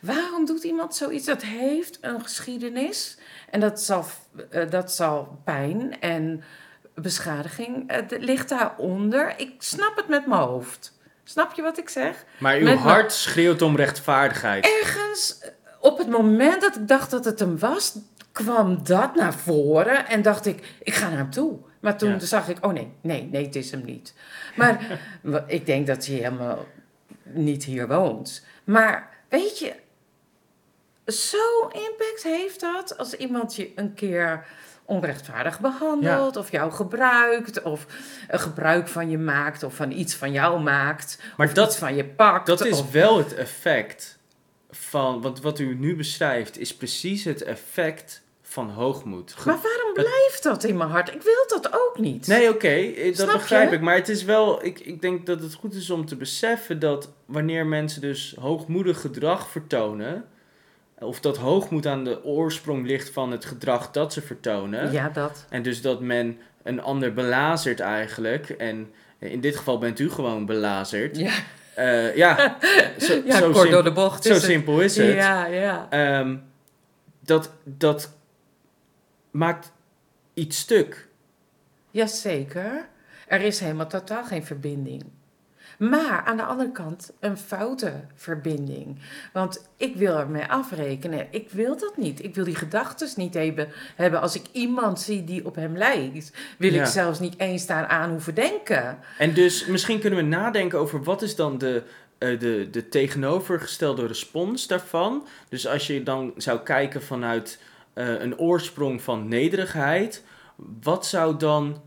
[0.00, 1.26] Waarom doet iemand zoiets?
[1.26, 3.18] Dat heeft een geschiedenis.
[3.50, 4.04] En dat zal,
[4.70, 6.42] dat zal pijn en
[6.94, 7.84] beschadiging.
[7.86, 9.34] Het ligt daaronder.
[9.36, 10.92] Ik snap het met mijn hoofd.
[11.24, 12.24] Snap je wat ik zeg?
[12.38, 14.64] Maar uw Met hart schreeuwt om rechtvaardigheid.
[14.82, 15.40] Ergens
[15.80, 17.96] op het moment dat ik dacht dat het hem was,
[18.32, 21.58] kwam dat naar voren en dacht ik, ik ga naar hem toe.
[21.80, 22.18] Maar toen Ja.
[22.18, 24.14] zag ik, oh nee, nee, nee, het is hem niet.
[24.56, 25.00] Maar
[25.46, 26.66] ik denk dat hij helemaal
[27.22, 28.44] niet hier woont.
[28.64, 29.74] Maar weet je,
[31.06, 34.46] zo impact heeft dat als iemand je een keer
[34.84, 37.86] onrechtvaardig behandelt, of jou gebruikt, of
[38.28, 41.76] een gebruik van je maakt, of van iets van jou maakt, Maar of dat- iets
[41.78, 42.46] van je pakt.
[42.46, 44.18] Dat is of- wel het effect
[44.70, 49.34] van, want wat u nu beschrijft is precies het effect van hoogmoed.
[49.44, 51.14] Maar waarom blijft dat in mijn hart?
[51.14, 52.26] Ik wil dat ook niet.
[52.26, 53.76] Nee, oké, eh, dat begrijp je?
[53.76, 53.82] ik.
[53.82, 57.10] Maar het is wel, ik, ik denk dat het goed is om te beseffen dat
[57.24, 60.24] wanneer mensen dus hoogmoedig gedrag vertonen,
[60.98, 65.46] of dat hoogmoed aan de oorsprong ligt van het gedrag dat ze vertonen, Ja, dat.
[65.48, 70.46] en dus dat men een ander belazert eigenlijk, en in dit geval bent u gewoon
[70.46, 71.16] belazerd.
[71.16, 71.32] Ja,
[71.74, 72.56] Eh, ja,
[72.98, 74.44] zo, ja zo, kort door de bocht zo is het.
[74.44, 75.14] simpel is het.
[75.14, 75.86] Ja, ja.
[75.90, 76.36] Ehm,
[77.20, 78.12] dat, dat
[79.30, 79.72] maakt
[80.34, 81.08] iets stuk.
[81.90, 82.88] Jazeker.
[83.26, 85.02] Er is helemaal totaal geen verbinding.
[85.78, 88.98] Maar aan de andere kant een foute verbinding.
[89.32, 91.26] Want ik wil ermee afrekenen.
[91.30, 92.24] Ik wil dat niet.
[92.24, 94.20] Ik wil die gedachten niet hebben, hebben.
[94.20, 96.80] Als ik iemand zie die op hem lijkt, wil Ja.
[96.80, 98.98] ik zelfs niet eens daaraan hoeven denken.
[99.18, 101.82] En dus misschien kunnen we nadenken over wat is dan de,
[102.18, 105.26] eh, de, de tegenovergestelde respons daarvan.
[105.48, 107.58] Dus als je dan zou kijken vanuit
[107.92, 110.24] eh, een oorsprong van nederigheid,
[110.82, 111.80] wat zou dan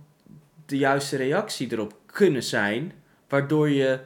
[0.65, 2.91] de juiste reactie erop kunnen zijn,
[3.27, 3.99] waardoor je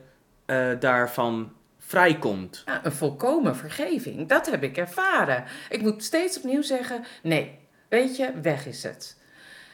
[0.46, 2.62] eh, daarvan vrijkomt?
[2.66, 4.28] Ja, een volkomen vergeving.
[4.28, 5.44] Dat heb ik ervaren.
[5.70, 9.20] Ik moet steeds opnieuw zeggen: nee, weet je, weg is het.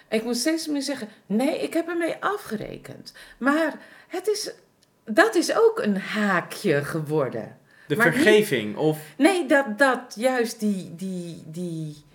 [0.09, 3.13] Ik moet steeds opnieuw zeggen: nee, ik heb ermee afgerekend.
[3.37, 3.73] Maar
[4.07, 4.51] het is,
[5.05, 7.57] dat is ook een haakje geworden.
[7.87, 12.05] De Maar niet- vergeving of Nee, dat, dat juist die, die, die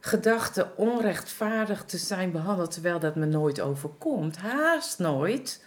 [0.00, 5.64] gedachte onrechtvaardig te zijn behandeld terwijl dat me nooit overkomt, haast nooit,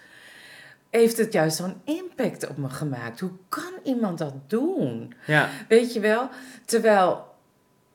[0.96, 3.20] heeft het juist zo'n impact op me gemaakt.
[3.20, 5.14] Hoe kan iemand dat doen?
[5.26, 6.30] ja, Weet je wel?
[6.66, 7.26] Terwijl,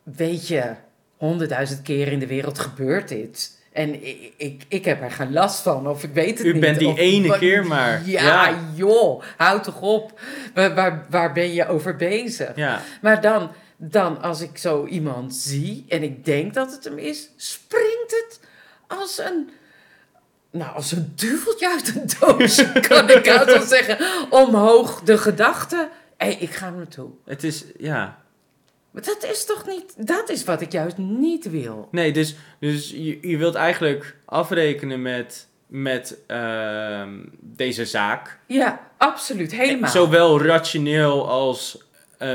[0.03, 0.73] weet je,
[1.17, 3.59] honderdduizend keer in de wereld gebeurt dit.
[3.73, 6.61] En ik, ik, ik heb er geen last van, of ik weet het U niet.
[6.61, 8.03] bent die of- ene keer maar.
[8.09, 8.59] Ja, Ja.
[8.75, 10.21] joh, houd toch op.
[10.55, 12.57] Waar, waar, waar ben je over bezig?
[12.57, 12.81] ja.
[13.03, 17.29] Maar dan, dan, als ik zo iemand zie en ik denk dat het hem is,
[17.37, 18.41] springt het
[18.87, 19.51] als een.
[20.53, 23.99] Nou, als een duveltje uit een doosje, kan ik uit wel zeggen.
[24.31, 25.89] Omhoog de gedachte.
[26.17, 27.11] Hé, ik ga naartoe.
[27.25, 28.23] Het is, ja.
[28.91, 30.07] Maar dat is toch niet.
[30.07, 31.89] Dat is wat ik juist niet wil.
[31.91, 38.39] Nee, dus, dus je, je wilt eigenlijk afrekenen met, met ehm, deze zaak.
[38.47, 39.53] Ja, absoluut.
[39.53, 39.91] Helemaal.
[39.91, 41.79] Zowel rationeel als
[42.21, 42.29] eh,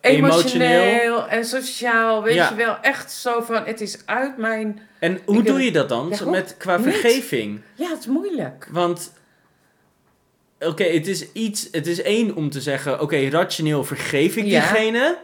[0.00, 0.82] emotioneel.
[0.82, 2.48] Emotioneel en sociaal, weet Ja.
[2.48, 2.76] je wel.
[2.80, 4.80] Echt zo van, het is uit mijn...
[4.98, 6.14] En hoe doe je dat dan?
[6.18, 6.86] Ja, met, qua Niet.
[6.86, 7.60] vergeving?
[7.74, 8.68] Ja, het is moeilijk.
[8.70, 9.12] Want,
[10.60, 14.60] oké, het is iets, het is één om te zeggen, oké, rationeel vergeef ik Ja.
[14.60, 15.18] diegene.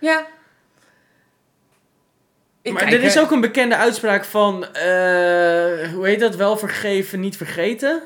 [0.00, 0.26] Ja.
[2.62, 6.56] Ik maar kijk, er is ook een bekende uitspraak van, eh, hoe heet dat, wel
[6.56, 8.02] vergeven, niet vergeten?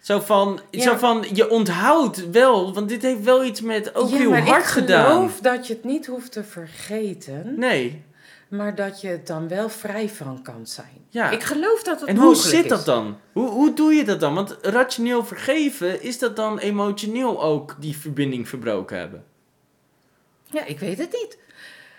[0.00, 0.82] Zo van, Ja.
[0.82, 4.46] zo van, je onthoudt wel, want dit heeft wel iets met ook ja, heel maar
[4.46, 5.04] hard ik gedaan.
[5.06, 8.02] geloof dat je het niet hoeft te vergeten, Nee,
[8.48, 11.04] maar dat je het dan wel vrij van kan zijn.
[11.08, 11.30] ja.
[11.30, 12.70] Ik geloof dat het en hoe zit is.
[12.70, 13.16] dat dan?
[13.32, 14.34] Hoe, hoe doe je dat dan?
[14.34, 19.24] Want rationeel vergeven, is dat dan emotioneel ook die verbinding verbroken hebben?
[20.44, 21.38] Ja, ik weet het niet.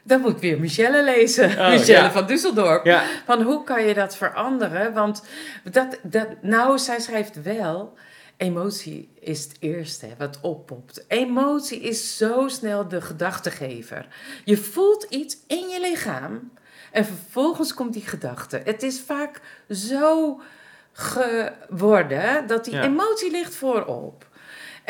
[0.03, 1.49] Dan moet ik weer Michelle lezen.
[1.59, 2.11] Oh, Michelle ja.
[2.11, 2.83] van Düsseldorf.
[2.83, 4.93] Ja, Van hoe kan je dat veranderen?
[4.93, 5.23] Want
[5.71, 7.93] dat, dat, nou, zij schrijft wel.
[8.37, 11.05] Emotie is het eerste wat oppopt.
[11.07, 14.07] Emotie is zo snel de gedachtegever.
[14.43, 16.51] Je voelt iets in je lichaam
[16.91, 18.61] en vervolgens komt die gedachte.
[18.63, 20.41] Het is vaak zo
[20.93, 22.83] geworden dat die Ja.
[22.83, 24.29] emotie ligt voorop.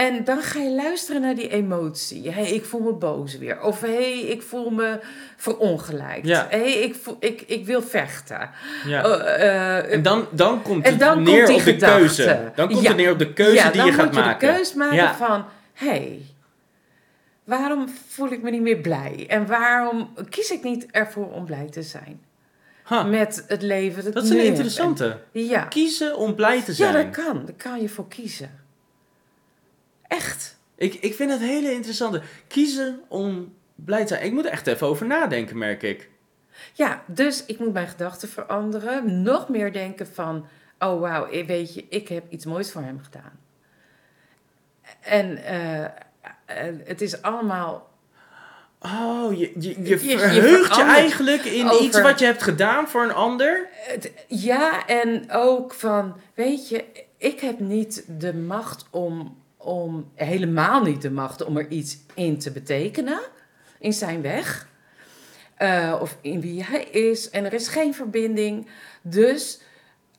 [0.08, 2.24] En dan ga je luisteren naar die emotie.
[2.32, 3.62] Hé, hey, ik voel me boos weer.
[3.62, 5.00] Of hé, hey, ik voel me
[5.38, 6.28] verongelijkt.
[6.28, 6.48] Ja.
[6.50, 8.50] Hé, hey, ik, voel- ik, ik wil vechten.
[8.86, 9.04] ja.
[9.04, 11.98] Eh, eh, En dan, dan komt het dan neer komt op de gedachte.
[12.00, 12.52] keuze.
[12.56, 12.88] Dan komt Ja.
[12.88, 14.48] het neer op de keuze ja, die dan je gaat moet je maken.
[14.48, 15.16] de keus maken Ja.
[15.16, 15.46] van...
[15.74, 16.22] Hé, hey,
[17.44, 19.26] waarom voel ik me niet meer blij?
[19.28, 22.22] En waarom kies ik niet ervoor om blij te zijn?
[22.84, 25.18] Ha, Met het leven dat dat is een interessante.
[25.34, 25.64] En- ja.
[25.64, 26.94] Kiezen om blij te ja, zijn.
[26.94, 27.46] dat kan.
[27.46, 28.60] Daar kan je voor kiezen.
[30.12, 30.58] Echt.
[30.76, 32.22] Ik, ik vind het hele interessante.
[32.48, 34.24] Kiezen om blij te zijn.
[34.26, 36.10] Ik moet er echt even over nadenken, merk ik.
[36.74, 39.22] Ja, dus ik moet mijn gedachten veranderen.
[39.22, 40.46] Nog meer denken van...
[40.80, 43.40] Oh, wauw, weet je, ik heb iets moois voor hem gedaan.
[45.02, 45.92] En eh, eh,
[46.84, 47.90] het is allemaal...
[48.80, 53.04] Oh, je, je, je verheugt je, eigenlijk in over- iets wat je hebt gedaan voor
[53.04, 53.68] een ander.
[54.28, 56.16] Ja, en ook van...
[56.34, 56.86] Weet je,
[57.18, 59.41] ik heb niet de macht om...
[59.64, 63.20] om helemaal niet de macht om er iets in te betekenen.
[63.80, 64.68] In zijn weg.
[65.56, 67.30] Eh, of in wie hij is.
[67.30, 68.68] En er is geen verbinding.
[69.02, 69.62] Dus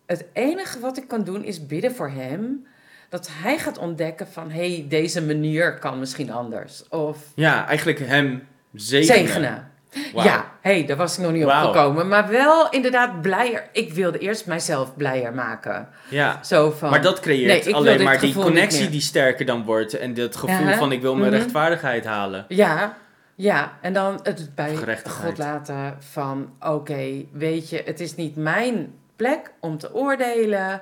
[0.07, 2.67] het enige wat ik kan doen is bidden voor hem.
[3.09, 4.51] Dat hij gaat ontdekken van...
[4.51, 6.89] hé, hey, deze manier kan misschien anders.
[6.89, 9.19] Of Ja, eigenlijk hem zegenen.
[9.29, 9.72] zegenen.
[10.15, 12.09] Ja, hé, hey, daar was ik nog niet op gekomen.
[12.09, 13.69] Maar wel inderdaad blijer.
[13.73, 15.89] Ik wilde eerst mijzelf blijer maken.
[16.09, 16.39] Ja.
[16.45, 16.91] Zo van...
[16.91, 19.95] Maar dat creëert Nee, alleen maar die connectie die sterker dan wordt.
[19.99, 20.79] En dat gevoel Uh-huh.
[20.79, 21.39] van ik wil mijn Mhm.
[21.41, 22.45] rechtvaardigheid halen.
[22.49, 22.97] Ja,
[23.35, 23.73] ja.
[23.81, 24.77] En dan het bij.
[25.09, 26.49] God laten van...
[26.61, 30.81] Oké, weet je, het is niet mijn plek om te oordelen.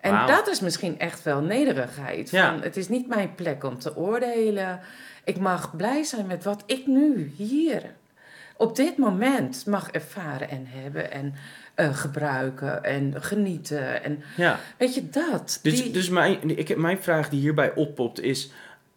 [0.00, 2.30] En dat is misschien echt wel nederigheid.
[2.30, 2.50] Ja.
[2.50, 4.80] Van, het is niet mijn plek om te oordelen.
[5.24, 7.82] Ik mag blij zijn met wat ik nu, hier,
[8.60, 11.10] op dit moment mag ervaren en hebben.
[11.10, 11.34] En
[11.74, 14.04] eh, gebruiken en genieten.
[14.04, 14.60] En Ja.
[14.78, 15.58] weet je, dat.
[15.62, 18.50] Dus, die, dus mijn, ik, mijn vraag die hierbij oppopt is...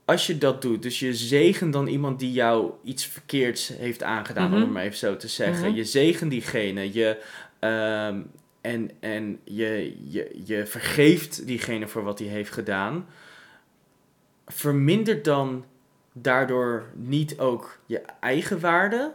[0.06, 4.45] Als je dat doet, dus je zegent dan iemand die jou iets verkeerds heeft aangedaan,
[4.45, 4.62] om Mhm.
[4.62, 5.67] het maar even zo te zeggen.
[5.67, 5.76] Mhm.
[5.76, 7.21] Je zegent diegene, je,
[7.60, 8.21] ehm,
[8.62, 13.06] en, en je, je, je vergeeft diegene voor wat hij heeft gedaan.
[14.47, 15.65] Vermindert dan
[16.13, 19.12] daardoor niet ook je eigen waarde?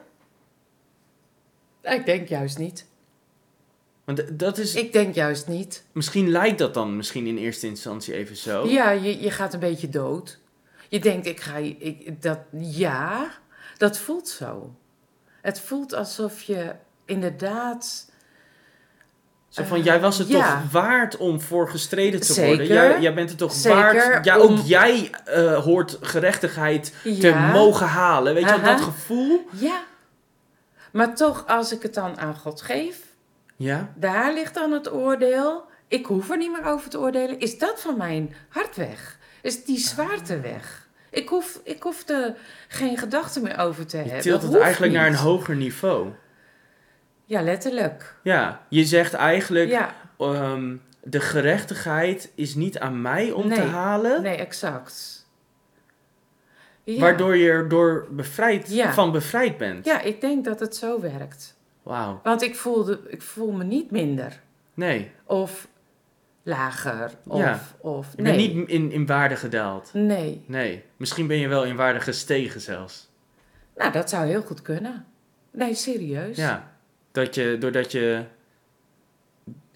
[1.92, 2.86] Ik denk juist niet.
[4.04, 5.84] Want dat is, Ik denk juist niet.
[5.92, 8.66] misschien lijkt dat dan misschien in eerste instantie even zo.
[8.68, 10.38] Ja, je, je gaat een beetje dood.
[10.88, 11.56] Je denkt, ik ga...
[11.56, 13.30] Ik, dat, ja,
[13.76, 14.74] dat voelt zo.
[15.42, 16.72] Het voelt alsof je
[17.04, 18.06] inderdaad...
[19.48, 20.60] Zo van, jij was het Ja.
[20.60, 22.48] toch waard om voor gestreden te Zeker.
[22.56, 22.66] worden?
[22.66, 24.24] Jij, jij bent het toch Zeker, waard?
[24.24, 28.34] Ja, om- ook jij eh, hoort gerechtigheid te mogen halen.
[28.34, 28.72] Weet je Aha.
[28.74, 29.46] dat gevoel?
[29.52, 29.82] Ja.
[30.92, 33.06] Maar toch, als ik het dan aan God geef...
[33.56, 33.92] Ja.
[33.94, 35.64] Daar ligt dan het oordeel.
[35.88, 37.38] Ik hoef er niet meer over te oordelen.
[37.40, 39.18] Is dat van mijn hart weg?
[39.42, 40.88] Is die zwaarte weg?
[41.10, 42.34] Ik hoef, ik hoef er
[42.68, 44.20] geen gedachten meer over te Je hebben.
[44.22, 46.08] tilt Dat het eigenlijk naar een hoger niveau.
[47.24, 48.14] Ja, letterlijk.
[48.22, 54.22] Ja, je zegt eigenlijk, Ja, ehm, de gerechtigheid is niet aan mij om te halen.
[54.22, 55.17] nee, exact.
[56.94, 57.00] Ja.
[57.00, 58.92] Waardoor je er door bevrijd, Ja.
[58.92, 59.84] van bevrijd bent.
[59.84, 61.56] Ja, ik denk dat het zo werkt.
[61.82, 62.20] Wauw.
[62.22, 64.40] Want ik, voelde, ik voel me niet minder.
[64.74, 65.68] Nee, Of
[66.42, 67.10] lager.
[67.26, 67.60] Of, Ja.
[67.80, 68.36] of je nee.
[68.36, 69.90] bent niet in, in waarde gedaald.
[69.92, 70.42] Nee.
[70.46, 73.08] Nee, misschien ben je wel in waarde gestegen zelfs.
[73.76, 75.06] Nou, dat zou heel goed kunnen.
[75.50, 76.36] Nee, serieus.
[76.36, 76.72] Ja,
[77.12, 78.24] dat je, doordat je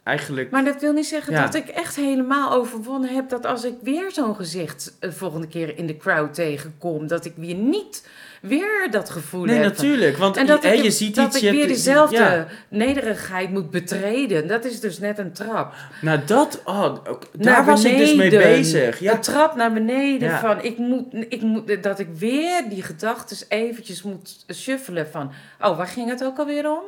[0.02, 0.50] eigenlijk...
[0.50, 1.42] Maar dat wil niet zeggen Ja.
[1.44, 5.78] dat ik echt helemaal overwonnen heb dat als ik weer zo'n gezicht de volgende keer
[5.78, 8.08] in de crowd tegenkom, dat ik weer niet
[8.40, 9.64] weer dat gevoel Nee, heb.
[9.64, 11.36] natuurlijk, want En dat hè, ik, je ziet dat iets...
[11.36, 12.46] ik je weer dezelfde ja.
[12.68, 14.46] nederigheid moet betreden.
[14.48, 15.74] Dat is dus net een trap.
[16.00, 16.60] Nou, dat...
[16.64, 19.00] Oh, daar Naar was ik dus mee bezig.
[19.00, 20.40] Ja, Een trap naar beneden Ja.
[20.40, 25.76] van ik moet, ik moet, dat ik weer die gedachten eventjes moet shuffelen van, oh,
[25.76, 26.82] waar ging het ook alweer om?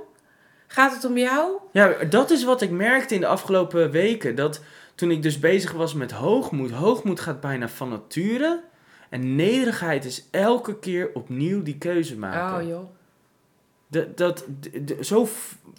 [0.74, 1.52] Gaat het om jou?
[1.72, 4.34] Ja, dat is wat ik merkte in de afgelopen weken.
[4.34, 4.60] Dat
[4.94, 6.70] toen ik dus bezig was met hoogmoed.
[6.70, 8.62] Hoogmoed gaat bijna van nature.
[9.08, 12.60] En nederigheid is elke keer opnieuw die keuze maken.
[12.62, 12.88] Oh joh.
[13.86, 14.44] Dat, dat,
[15.00, 15.28] zo,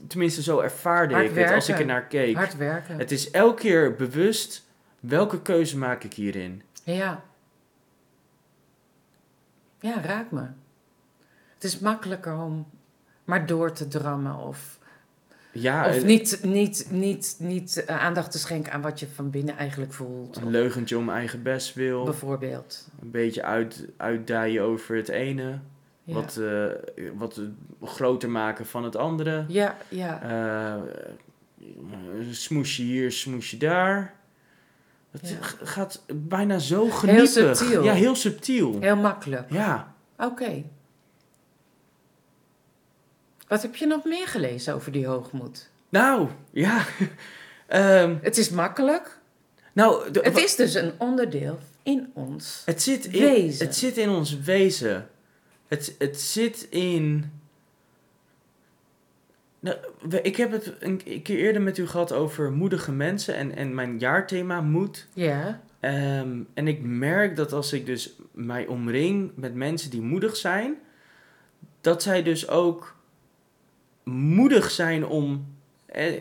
[0.07, 1.93] tenminste, zo ervaarde Hard ik het als ik werken.
[1.93, 2.35] er naar keek.
[2.35, 2.97] Hard werken.
[2.97, 4.67] Het is elke keer bewust
[4.99, 6.61] welke keuze maak ik hierin.
[6.83, 7.23] Ja.
[9.79, 10.45] Ja, raak me.
[11.53, 12.67] Het is makkelijker om
[13.23, 14.79] maar door te drammen of,
[15.57, 19.29] Ja, of een- niet, niet, niet, niet eh, aandacht te schenken aan wat je van
[19.29, 20.35] binnen eigenlijk voelt.
[20.35, 22.03] een leugentje om eigen best wil.
[22.03, 22.87] Bijvoorbeeld.
[23.01, 25.59] Een beetje uit, uitdijen over het ene.
[26.03, 26.13] Ja.
[26.13, 26.65] Wat, eh,
[27.17, 27.41] wat
[27.83, 29.45] groter maken van het andere.
[29.47, 30.21] ja, ja.
[30.21, 30.81] Eh,
[32.17, 34.13] een smoesje hier, smoesje daar.
[35.11, 35.35] Het Ja.
[35.63, 37.27] gaat bijna zo geniepig.
[37.29, 37.83] subtiel.
[37.83, 38.77] Ja, heel subtiel.
[38.79, 39.51] Heel makkelijk.
[39.51, 39.93] Ja.
[40.17, 40.63] Oké.
[43.47, 45.69] Wat heb je nog meer gelezen over die hoogmoed?
[45.89, 46.85] Nou, ja.
[47.67, 49.17] Ehm, Het is makkelijk.
[49.73, 52.61] nou, de- Het is dus een onderdeel in ons.
[52.65, 53.65] het, zit in, wezen.
[53.65, 55.07] het zit in ons wezen.
[55.67, 57.31] Het, het zit in...
[59.59, 59.77] Nou,
[60.21, 63.73] ik heb het een, een keer eerder met u gehad over moedige mensen en, en
[63.73, 65.07] mijn jaarthema moed.
[65.13, 65.61] Ja.
[65.79, 70.75] Ehm, en ik merk dat als ik dus mij omring met mensen die moedig zijn,
[71.81, 72.95] dat zij dus ook
[74.09, 76.13] moedig zijn om, eh,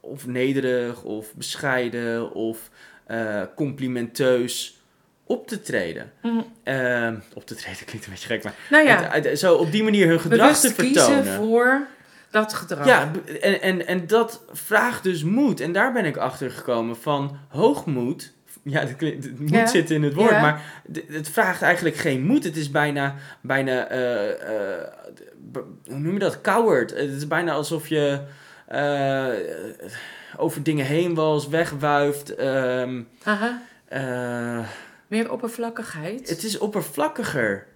[0.00, 2.70] of nederig, of bescheiden, of
[3.06, 4.80] eh, complimenteus
[5.24, 6.12] op te treden.
[6.20, 6.28] Hm.
[6.62, 9.72] Ehm, op te treden klinkt een beetje gek, maar Nou ja, het- het- zo op
[9.72, 11.34] die manier hun gedrag bewust te kiezen vertonen.
[11.34, 11.86] voor
[12.30, 12.86] dat gedrag.
[12.86, 15.60] Ja, en, en, en dat vraagt dus moed.
[15.60, 18.32] En daar ben ik achter gekomen van hoogmoed.
[18.70, 19.66] Ja, het, klinkt- het moed Ja.
[19.66, 20.40] zit in het woord, Ja.
[20.40, 20.62] maar
[21.08, 22.44] het vraagt eigenlijk geen moed.
[22.44, 24.30] Het is bijna, bijna eh,
[24.76, 24.86] eh,
[25.86, 26.40] hoe noem je dat?
[26.40, 26.90] Coward.
[26.90, 28.20] Het is bijna alsof je
[28.66, 29.28] eh,
[30.36, 32.34] over dingen heen wals, wegwuift.
[32.34, 33.60] ehm, Aha.
[35.06, 36.28] Meer oppervlakkigheid.
[36.28, 37.66] het is oppervlakkiger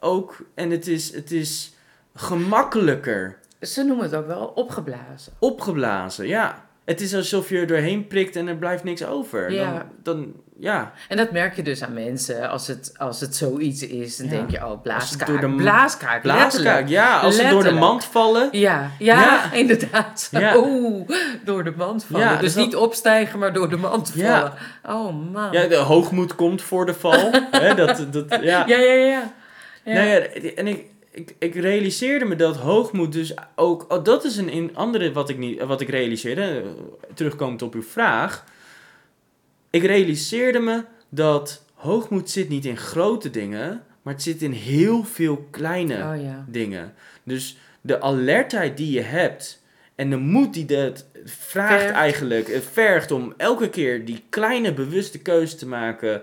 [0.00, 0.36] ook.
[0.54, 1.74] En het is, het is
[2.14, 3.38] gemakkelijker.
[3.60, 5.32] Ze noemen het ook wel opgeblazen.
[5.38, 6.65] Opgeblazen, ja.
[6.86, 9.52] Het is alsof je er doorheen prikt en er blijft niks over.
[9.52, 9.72] Ja.
[9.72, 10.92] Dan, dan ja.
[11.08, 12.48] En dat merk je dus aan mensen.
[12.50, 14.32] Als het, als het zoiets is, dan Ja.
[14.32, 15.26] denk je, oh, blaaskaak.
[15.28, 16.88] door de m- blaaskaak, Blaaskaak, letterlijk.
[16.88, 17.18] ja.
[17.20, 18.48] Als ze door de mand vallen.
[18.52, 19.52] Ja, ja, Ja.
[19.62, 20.30] inderdaad.
[20.56, 21.08] Oeh,
[21.44, 22.26] door de mand vallen.
[22.26, 24.52] Ja, dus dus dat- niet opstijgen, maar door de mand vallen.
[24.84, 25.52] Oh man.
[25.52, 27.30] Ja, de hoogmoed komt voor de val.
[27.76, 28.38] Dat, dat, ja.
[28.40, 29.04] ja, ja, ja.
[29.04, 29.32] ja.
[29.94, 30.18] Nou ja,
[30.54, 30.84] en ik,
[31.16, 33.92] ik, ik realiseerde me dat hoogmoed dus ook...
[33.92, 36.42] Oh, dat is een, een andere wat ik, niet, wat ik realiseerde.
[36.42, 36.68] eh,
[37.14, 38.44] Terugkomend op uw vraag.
[39.70, 43.82] Ik realiseerde me dat hoogmoed zit niet in grote dingen...
[44.02, 46.44] maar het zit in heel veel kleine Oh ja.
[46.48, 46.94] dingen.
[47.22, 49.62] Dus de alertheid die je hebt
[49.94, 51.94] en de moed die dat vraagt Vergt.
[51.94, 56.22] eigenlijk, het vergt om elke keer die kleine bewuste keuze te maken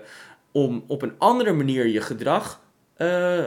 [0.52, 2.60] om op een andere manier je gedrag
[2.96, 3.46] eh,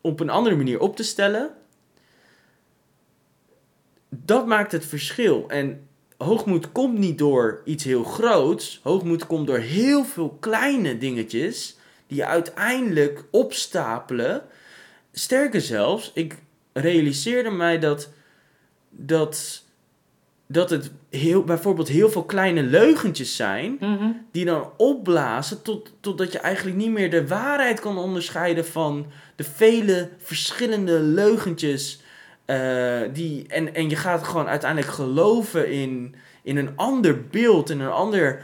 [0.00, 1.50] op een andere manier op te stellen.
[4.08, 5.44] Dat maakt het verschil.
[5.48, 8.80] En hoogmoed komt niet door iets heel groots.
[8.82, 14.42] Hoogmoed komt door heel veel kleine dingetjes die je uiteindelijk opstapelen.
[15.12, 16.38] Sterker zelfs, ik
[16.72, 18.08] realiseerde mij dat,
[18.90, 19.64] dat,
[20.52, 24.10] dat het heel, bijvoorbeeld heel veel kleine leugentjes zijn, Mhm.
[24.32, 29.44] die dan opblazen tot, totdat je eigenlijk niet meer de waarheid kan onderscheiden van de
[29.44, 32.02] vele verschillende leugentjes.
[32.44, 37.80] eh, die, en, en je gaat gewoon uiteindelijk geloven in, in een ander beeld, in
[37.80, 38.42] een, ander,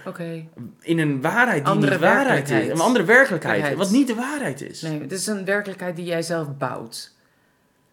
[0.81, 2.69] in een waarheid die Andere niet waarheid is.
[2.69, 3.77] Een andere werkelijkheid, Werkelijkheid.
[3.77, 4.83] wat niet de waarheid is.
[4.83, 7.15] Nee, het is een werkelijkheid die jij zelf bouwt.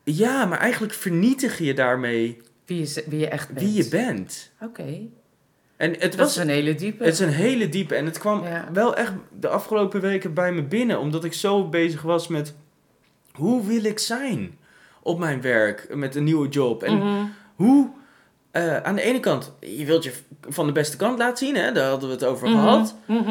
[0.03, 3.59] Ja, maar eigenlijk vernietig je daarmee Wie wie je echt bent.
[3.59, 4.51] wie je bent.
[4.61, 4.99] Oké.
[5.77, 7.03] En het Dat was is een hele diepe.
[7.03, 8.67] Het is een hele diepe en het kwam Ja.
[8.73, 12.53] wel echt de afgelopen weken bij me binnen, omdat ik zo bezig was met
[13.33, 14.57] hoe wil ik zijn
[15.01, 17.23] op mijn werk met een nieuwe job en Mhm.
[17.55, 17.89] hoe
[18.51, 20.13] eh, aan de ene kant je wilt je
[20.49, 22.57] van de beste kant laten zien, hè, daar hadden we het over Mhm.
[22.59, 22.95] gehad.
[23.05, 23.23] Mhm.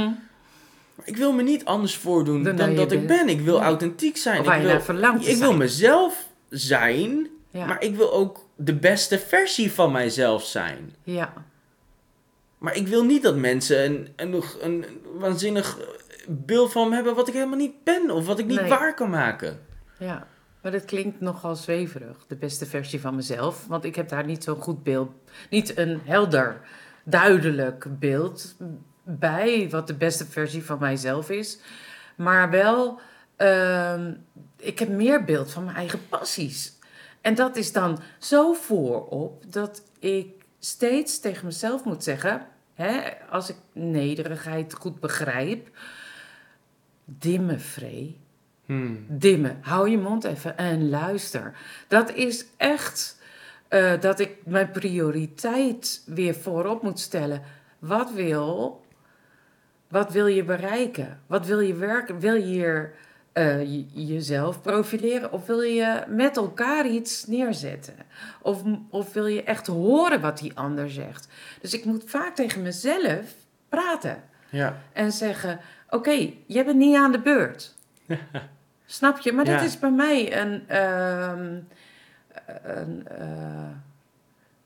[0.95, 3.29] Maar ik wil me niet anders voordoen Dan dan, dat ik ben.
[3.29, 4.41] Ik wil authentiek zijn.
[4.41, 7.67] Of ik wil, ik wil mezelf zijn, Ja.
[7.67, 10.95] maar ik wil ook de beste versie van mijzelf zijn.
[11.03, 11.33] ja.
[12.59, 15.79] Maar ik wil niet dat mensen een, een, een waanzinnig
[16.29, 18.69] beeld van me hebben wat ik helemaal niet ben of wat ik niet Nee.
[18.69, 19.61] waar kan maken.
[19.99, 20.27] Ja,
[20.63, 22.17] maar dat klinkt nogal zweverig.
[22.29, 23.67] De beste versie van mezelf.
[23.67, 25.11] Want ik heb daar niet zo'n goed beeld,
[25.51, 26.61] niet een helder,
[27.05, 28.55] duidelijk beeld
[29.05, 31.59] bij wat de beste versie van mijzelf is.
[32.17, 33.01] Maar wel,
[33.37, 34.13] ehm,
[34.59, 36.79] ik heb meer beeld van mijn eigen passies.
[37.23, 43.01] En dat is dan zo voorop dat ik steeds tegen mezelf moet zeggen: hè,
[43.31, 45.69] als ik nederigheid goed begrijp,
[47.05, 48.21] dimmen, Free.
[48.67, 49.05] Hmm.
[49.09, 49.59] Dimmen.
[49.61, 51.55] Hou je mond even en luister.
[51.89, 53.21] Dat is echt
[53.69, 57.43] eh, dat ik mijn prioriteit weer voorop moet stellen.
[57.79, 58.81] Wat wil,
[59.89, 61.21] wat wil je bereiken?
[61.27, 62.19] Wat wil je werken?
[62.19, 62.95] Wil je hier
[63.33, 67.95] eh, je- jezelf profileren of wil je met elkaar iets neerzetten?
[68.43, 71.29] Of, of wil je echt horen wat die ander zegt?
[71.61, 73.35] Dus ik moet vaak tegen mezelf
[73.69, 74.79] praten Ja.
[74.93, 75.61] en zeggen:
[75.91, 77.75] Oké, jij bent niet aan de beurt.
[78.87, 79.33] Snap je?
[79.33, 81.59] Maar dat is bij mij een, ehm,
[82.65, 83.69] een, eh,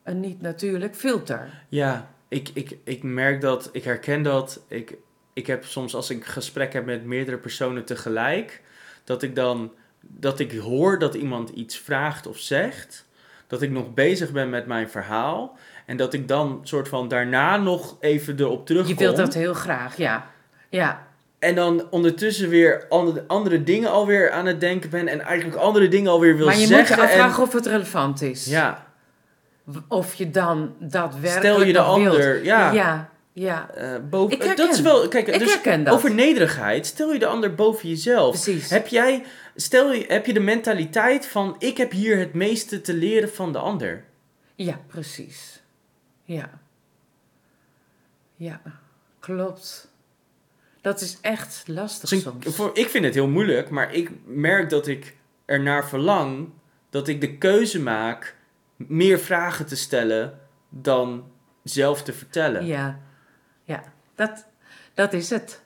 [0.02, 1.62] een niet natuurlijk filter.
[1.68, 4.60] Ja, ik, ik, ik merk dat, ik herken dat.
[4.68, 4.94] Ik,
[5.36, 8.60] ik heb soms als ik gesprek heb met meerdere personen tegelijk,
[9.04, 13.06] dat ik dan, dat ik hoor dat iemand iets vraagt of zegt,
[13.46, 17.56] dat ik nog bezig ben met mijn verhaal en dat ik dan soort van daarna
[17.56, 18.92] nog even erop terugkom.
[18.92, 20.30] Je wilt dat heel graag, ja.
[20.70, 21.06] Ja,
[21.38, 25.88] En dan ondertussen weer andere, andere dingen alweer aan het denken ben en eigenlijk andere
[25.88, 26.78] dingen alweer wil maar je zeggen.
[26.78, 28.44] moet je en- afvragen of het relevant is.
[28.46, 28.86] ja,
[29.88, 31.86] Of je dan daadwerkelijk stel je de wilt.
[31.86, 32.72] ander, ja.
[32.72, 35.88] Ja, ja, eh, boven, Ik dat is wel, kijk, ik dus dat.
[35.88, 38.30] over nederigheid, stel je de ander boven jezelf.
[38.42, 38.70] Precies.
[38.70, 39.24] Heb jij,
[39.54, 43.52] stel je, heb je de mentaliteit van, ik heb hier het meeste te leren van
[43.52, 44.04] de ander?
[44.54, 45.62] Ja, precies.
[46.24, 46.60] Ja.
[48.36, 48.60] Ja,
[49.20, 49.90] klopt.
[50.80, 52.56] Dat is echt lastig Dus ik, soms.
[52.56, 56.48] voor, ik vind het heel moeilijk, maar ik merk dat ik ernaar verlang
[56.90, 58.34] dat ik de keuze maak
[58.76, 61.24] meer vragen te stellen dan
[61.62, 62.66] zelf te vertellen.
[62.66, 63.04] Ja,
[63.66, 63.82] ja
[64.14, 64.46] dat,
[64.94, 65.60] dat is het.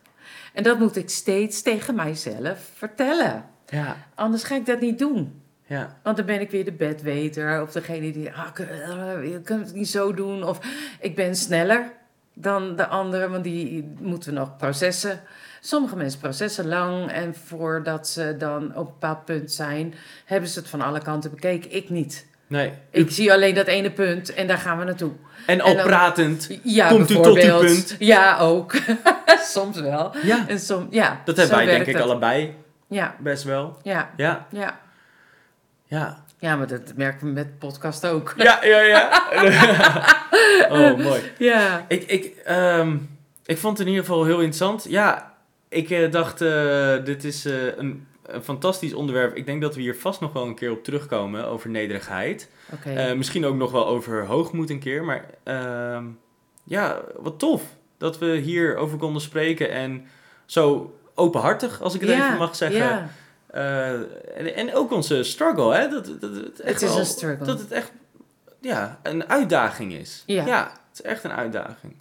[0.53, 3.45] En dat moet ik steeds tegen mijzelf vertellen.
[3.67, 5.43] Ja, Anders ga ik dat niet doen.
[5.67, 9.67] ja, Want dan ben ik weer de bedweter of degene die, ah, eh, je kunt
[9.67, 10.45] het niet zo doen.
[10.45, 10.59] Of
[11.01, 11.93] ik ben sneller
[12.35, 15.21] dan de anderen, want die moeten nog processen.
[15.61, 19.95] Sommige mensen processen lang en voordat ze dan op een bepaald punt zijn,
[20.25, 21.75] hebben ze het van alle kanten bekeken.
[21.75, 22.27] Ik niet.
[22.51, 22.73] Nee.
[22.91, 25.13] Ik zie alleen dat ene punt en daar gaan we naartoe.
[25.47, 27.97] En al en dan- pratend, Ja, Komt u tot die punt?
[27.99, 28.73] Ja, ook.
[29.55, 30.13] Soms wel.
[30.23, 32.03] ja, En som, ja, dat hebben wij denk ik het.
[32.03, 32.55] allebei
[32.89, 33.79] Ja, best wel.
[33.83, 34.79] ja, Ja, ja.
[35.85, 36.23] ja.
[36.39, 38.35] Ja, maar dat merken we met podcast ook.
[38.37, 39.09] Ja, ja, ja.
[40.71, 41.21] oh, mooi.
[41.39, 41.85] Ja.
[41.89, 42.97] Ik, ik, ehm,
[43.45, 44.87] ik vond het in ieder geval heel interessant.
[44.89, 45.33] Ja,
[45.69, 49.37] ik eh, dacht, eh, dit is eh, een, een fantastisch onderwerp.
[49.37, 52.51] Ik denk dat we hier vast nog wel een keer op terugkomen over nederigheid.
[52.85, 55.05] Eh, misschien ook nog wel over hoogmoed een keer.
[55.05, 56.05] Maar ehm,
[56.65, 57.63] ja, wat tof
[57.99, 59.71] dat we hier over konden spreken.
[59.71, 60.07] En
[60.47, 62.81] zo openhartig, als ik het Ja, even mag zeggen.
[62.81, 63.09] Ja,
[63.47, 63.91] Eh,
[64.37, 65.89] en, en ook onze struggle, hè?
[65.89, 67.47] Dat, dat, dat het, echt is wel- een struggle.
[67.47, 67.93] Dat het echt
[68.61, 70.23] ja, een uitdaging is.
[70.27, 70.45] Ja.
[70.89, 71.95] het is echt een uitdaging.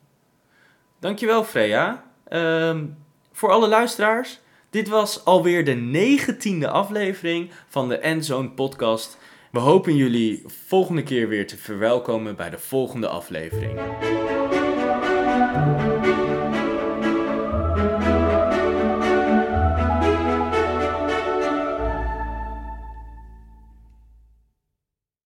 [0.99, 2.03] Dankjewel, Freya.
[2.27, 2.86] Ehm,
[3.32, 4.39] voor alle luisteraars,
[4.70, 9.17] dit was alweer de negentiende aflevering van de Endzone podcast.
[9.51, 13.80] We hopen jullie volgende keer weer te verwelkomen bij de volgende aflevering.